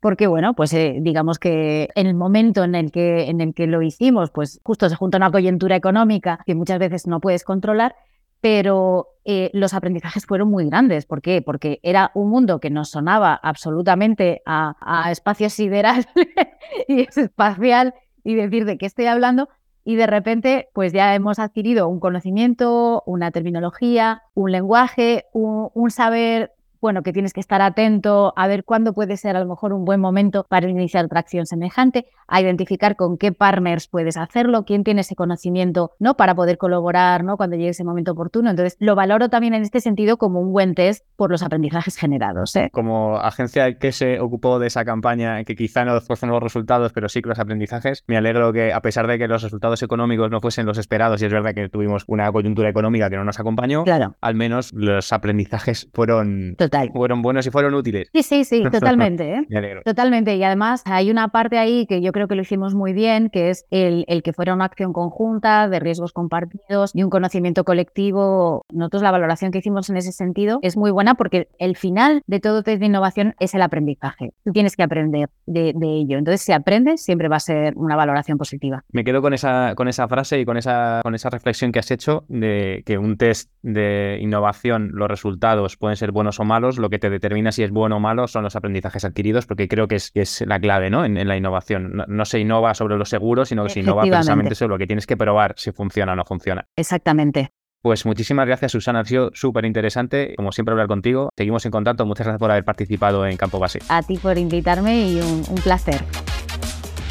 porque 0.00 0.26
bueno, 0.26 0.54
pues 0.54 0.72
eh, 0.72 0.98
digamos 1.00 1.38
que 1.38 1.88
en 1.94 2.06
el 2.06 2.14
momento 2.14 2.62
en 2.62 2.74
el 2.74 2.92
que, 2.92 3.28
en 3.28 3.40
el 3.40 3.52
que 3.54 3.66
lo 3.66 3.82
hicimos, 3.82 4.30
pues 4.30 4.60
justo 4.62 4.88
se 4.88 4.94
junta 4.94 5.16
una 5.16 5.30
coyuntura 5.30 5.76
económica 5.76 6.40
que 6.46 6.54
muchas 6.54 6.78
veces 6.78 7.06
no 7.06 7.20
puedes 7.20 7.42
controlar, 7.42 7.96
pero 8.40 9.08
eh, 9.24 9.50
los 9.52 9.74
aprendizajes 9.74 10.24
fueron 10.24 10.50
muy 10.50 10.66
grandes. 10.66 11.04
¿Por 11.04 11.20
qué? 11.20 11.42
Porque 11.42 11.80
era 11.82 12.12
un 12.14 12.30
mundo 12.30 12.60
que 12.60 12.70
nos 12.70 12.90
sonaba 12.90 13.34
absolutamente 13.34 14.40
a, 14.46 14.76
a 14.80 15.10
espacio 15.10 15.50
sideral 15.50 16.06
y 16.88 17.00
espacial 17.02 17.94
y 18.22 18.34
decir 18.34 18.64
de 18.64 18.78
qué 18.78 18.86
estoy 18.86 19.06
hablando. 19.06 19.48
Y 19.84 19.96
de 19.96 20.06
repente, 20.06 20.68
pues 20.74 20.92
ya 20.92 21.14
hemos 21.14 21.38
adquirido 21.38 21.88
un 21.88 22.00
conocimiento, 22.00 23.02
una 23.06 23.30
terminología, 23.30 24.22
un 24.34 24.52
lenguaje, 24.52 25.24
un 25.32 25.90
saber 25.90 26.52
bueno, 26.80 27.02
que 27.02 27.12
tienes 27.12 27.32
que 27.32 27.40
estar 27.40 27.60
atento 27.62 28.32
a 28.36 28.46
ver 28.46 28.64
cuándo 28.64 28.92
puede 28.92 29.16
ser 29.16 29.36
a 29.36 29.40
lo 29.40 29.46
mejor 29.46 29.72
un 29.72 29.84
buen 29.84 30.00
momento 30.00 30.46
para 30.48 30.68
iniciar 30.68 31.08
tracción 31.08 31.46
semejante, 31.46 32.06
a 32.26 32.40
identificar 32.40 32.96
con 32.96 33.18
qué 33.18 33.32
partners 33.32 33.88
puedes 33.88 34.16
hacerlo, 34.16 34.64
quién 34.64 34.84
tiene 34.84 35.02
ese 35.02 35.14
conocimiento, 35.14 35.92
¿no? 35.98 36.16
Para 36.16 36.34
poder 36.34 36.58
colaborar, 36.58 37.24
¿no? 37.24 37.36
Cuando 37.36 37.56
llegue 37.56 37.70
ese 37.70 37.84
momento 37.84 38.12
oportuno. 38.12 38.50
Entonces, 38.50 38.76
lo 38.78 38.94
valoro 38.94 39.28
también 39.28 39.54
en 39.54 39.62
este 39.62 39.80
sentido 39.80 40.16
como 40.16 40.40
un 40.40 40.52
buen 40.52 40.74
test 40.74 41.04
por 41.16 41.30
los 41.30 41.42
aprendizajes 41.42 41.96
generados. 41.96 42.54
¿eh? 42.56 42.70
Como 42.72 43.16
agencia 43.18 43.78
que 43.78 43.92
se 43.92 44.20
ocupó 44.20 44.58
de 44.58 44.68
esa 44.68 44.84
campaña, 44.84 45.44
que 45.44 45.56
quizá 45.56 45.84
no 45.84 46.00
fuesen 46.00 46.30
los 46.30 46.42
resultados, 46.42 46.92
pero 46.92 47.08
sí 47.08 47.20
que 47.22 47.28
los 47.28 47.38
aprendizajes, 47.38 48.04
me 48.06 48.16
alegro 48.16 48.52
que 48.52 48.72
a 48.72 48.80
pesar 48.80 49.06
de 49.06 49.18
que 49.18 49.28
los 49.28 49.42
resultados 49.42 49.82
económicos 49.82 50.30
no 50.30 50.40
fuesen 50.40 50.66
los 50.66 50.78
esperados, 50.78 51.20
y 51.22 51.26
es 51.26 51.32
verdad 51.32 51.54
que 51.54 51.68
tuvimos 51.68 52.04
una 52.06 52.30
coyuntura 52.32 52.68
económica 52.68 53.10
que 53.10 53.16
no 53.16 53.24
nos 53.24 53.38
acompañó, 53.40 53.84
claro. 53.84 54.16
al 54.20 54.34
menos 54.34 54.72
los 54.72 55.12
aprendizajes 55.12 55.88
fueron 55.92 56.54
fueron 56.92 57.22
buenos 57.22 57.46
y 57.46 57.50
fueron 57.50 57.74
útiles. 57.74 58.08
Sí, 58.12 58.22
sí, 58.22 58.44
sí, 58.44 58.62
totalmente. 58.72 59.34
¿eh? 59.34 59.82
Totalmente. 59.84 60.36
Y 60.36 60.44
además 60.44 60.82
hay 60.86 61.10
una 61.10 61.28
parte 61.28 61.58
ahí 61.58 61.86
que 61.86 62.00
yo 62.00 62.12
creo 62.12 62.28
que 62.28 62.34
lo 62.34 62.42
hicimos 62.42 62.74
muy 62.74 62.92
bien, 62.92 63.30
que 63.30 63.50
es 63.50 63.66
el, 63.70 64.04
el 64.08 64.22
que 64.22 64.32
fuera 64.32 64.54
una 64.54 64.64
acción 64.64 64.92
conjunta, 64.92 65.68
de 65.68 65.80
riesgos 65.80 66.12
compartidos 66.12 66.92
y 66.94 67.02
un 67.02 67.10
conocimiento 67.10 67.64
colectivo. 67.64 68.64
Nosotros 68.72 69.02
la 69.02 69.10
valoración 69.10 69.50
que 69.50 69.58
hicimos 69.58 69.90
en 69.90 69.96
ese 69.96 70.12
sentido 70.12 70.58
es 70.62 70.76
muy 70.76 70.90
buena 70.90 71.14
porque 71.14 71.48
el 71.58 71.76
final 71.76 72.22
de 72.26 72.40
todo 72.40 72.62
test 72.62 72.80
de 72.80 72.86
innovación 72.86 73.34
es 73.38 73.54
el 73.54 73.62
aprendizaje. 73.62 74.32
Tú 74.44 74.52
tienes 74.52 74.76
que 74.76 74.82
aprender 74.82 75.28
de, 75.46 75.72
de 75.74 75.86
ello. 75.86 76.18
Entonces, 76.18 76.40
si 76.42 76.52
aprendes, 76.52 77.02
siempre 77.02 77.28
va 77.28 77.36
a 77.36 77.40
ser 77.40 77.74
una 77.76 77.96
valoración 77.96 78.38
positiva. 78.38 78.84
Me 78.92 79.04
quedo 79.04 79.22
con 79.22 79.34
esa, 79.34 79.74
con 79.74 79.88
esa 79.88 80.08
frase 80.08 80.40
y 80.40 80.44
con 80.44 80.56
esa, 80.56 81.00
con 81.02 81.14
esa 81.14 81.30
reflexión 81.30 81.72
que 81.72 81.78
has 81.78 81.90
hecho 81.90 82.24
de 82.28 82.82
que 82.86 82.98
un 82.98 83.16
test 83.16 83.50
de 83.62 84.18
innovación, 84.20 84.90
los 84.92 85.08
resultados 85.08 85.76
pueden 85.76 85.96
ser 85.96 86.12
buenos 86.12 86.40
o 86.40 86.44
malos, 86.44 86.59
lo 86.60 86.90
que 86.90 86.98
te 86.98 87.10
determina 87.10 87.52
si 87.52 87.62
es 87.62 87.70
bueno 87.70 87.96
o 87.96 88.00
malo 88.00 88.26
son 88.28 88.44
los 88.44 88.56
aprendizajes 88.56 89.04
adquiridos, 89.04 89.46
porque 89.46 89.68
creo 89.68 89.88
que 89.88 89.96
es, 89.96 90.10
es 90.14 90.44
la 90.46 90.60
clave 90.60 90.90
¿no? 90.90 91.04
en, 91.04 91.26
la 91.26 91.36
innovación. 91.36 92.04
No, 92.06 92.24
se 92.24 92.40
innova 92.40 92.74
sobre 92.74 92.96
lo 92.96 93.04
seguro, 93.04 93.44
sino 93.44 93.64
que 93.64 93.70
se 93.70 93.80
innova 93.80 94.02
precisamente 94.02 94.54
sobre 94.54 94.70
lo 94.70 94.78
que 94.78 94.86
tienes 94.86 95.06
que 95.06 95.16
probar 95.16 95.54
si 95.56 95.72
funciona 95.72 96.12
o 96.12 96.16
no 96.16 96.24
funciona. 96.24 96.66
Exactamente. 96.76 97.50
Pues 97.82 98.04
muchísimas 98.04 98.46
gracias, 98.46 98.72
Susana. 98.72 99.00
Ha 99.00 99.04
sido 99.04 99.30
súper 99.32 99.64
interesante, 99.64 100.34
como 100.36 100.52
siempre, 100.52 100.72
hablar 100.72 100.86
contigo. 100.86 101.30
Seguimos 101.36 101.64
en 101.64 101.70
contacto. 101.70 102.04
Muchas 102.04 102.26
gracias 102.26 102.40
por 102.40 102.50
haber 102.50 102.64
participado 102.64 103.26
en 103.26 103.38
Campo 103.38 103.58
Base. 103.58 103.78
A 103.88 104.02
ti 104.02 104.18
por 104.18 104.36
invitarme 104.36 105.08
y 105.08 105.20
un, 105.20 105.42
un 105.48 105.54
placer. 105.62 106.04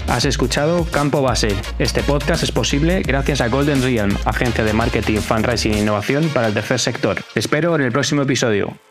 Has 0.09 0.25
escuchado 0.25 0.85
Campo 0.85 1.21
Base. 1.21 1.55
Este 1.77 2.01
podcast 2.01 2.41
es 2.41 2.51
posible 2.51 3.03
gracias 3.03 3.41
a 3.41 3.47
Golden 3.47 3.83
Realm, 3.83 4.15
agencia 4.25 4.63
de 4.63 4.73
marketing, 4.73 5.17
fundraising 5.19 5.73
e 5.73 5.79
innovación 5.81 6.27
para 6.29 6.47
el 6.47 6.53
tercer 6.55 6.79
sector. 6.79 7.17
Te 7.33 7.39
espero 7.39 7.75
en 7.75 7.81
el 7.81 7.91
próximo 7.91 8.23
episodio. 8.23 8.75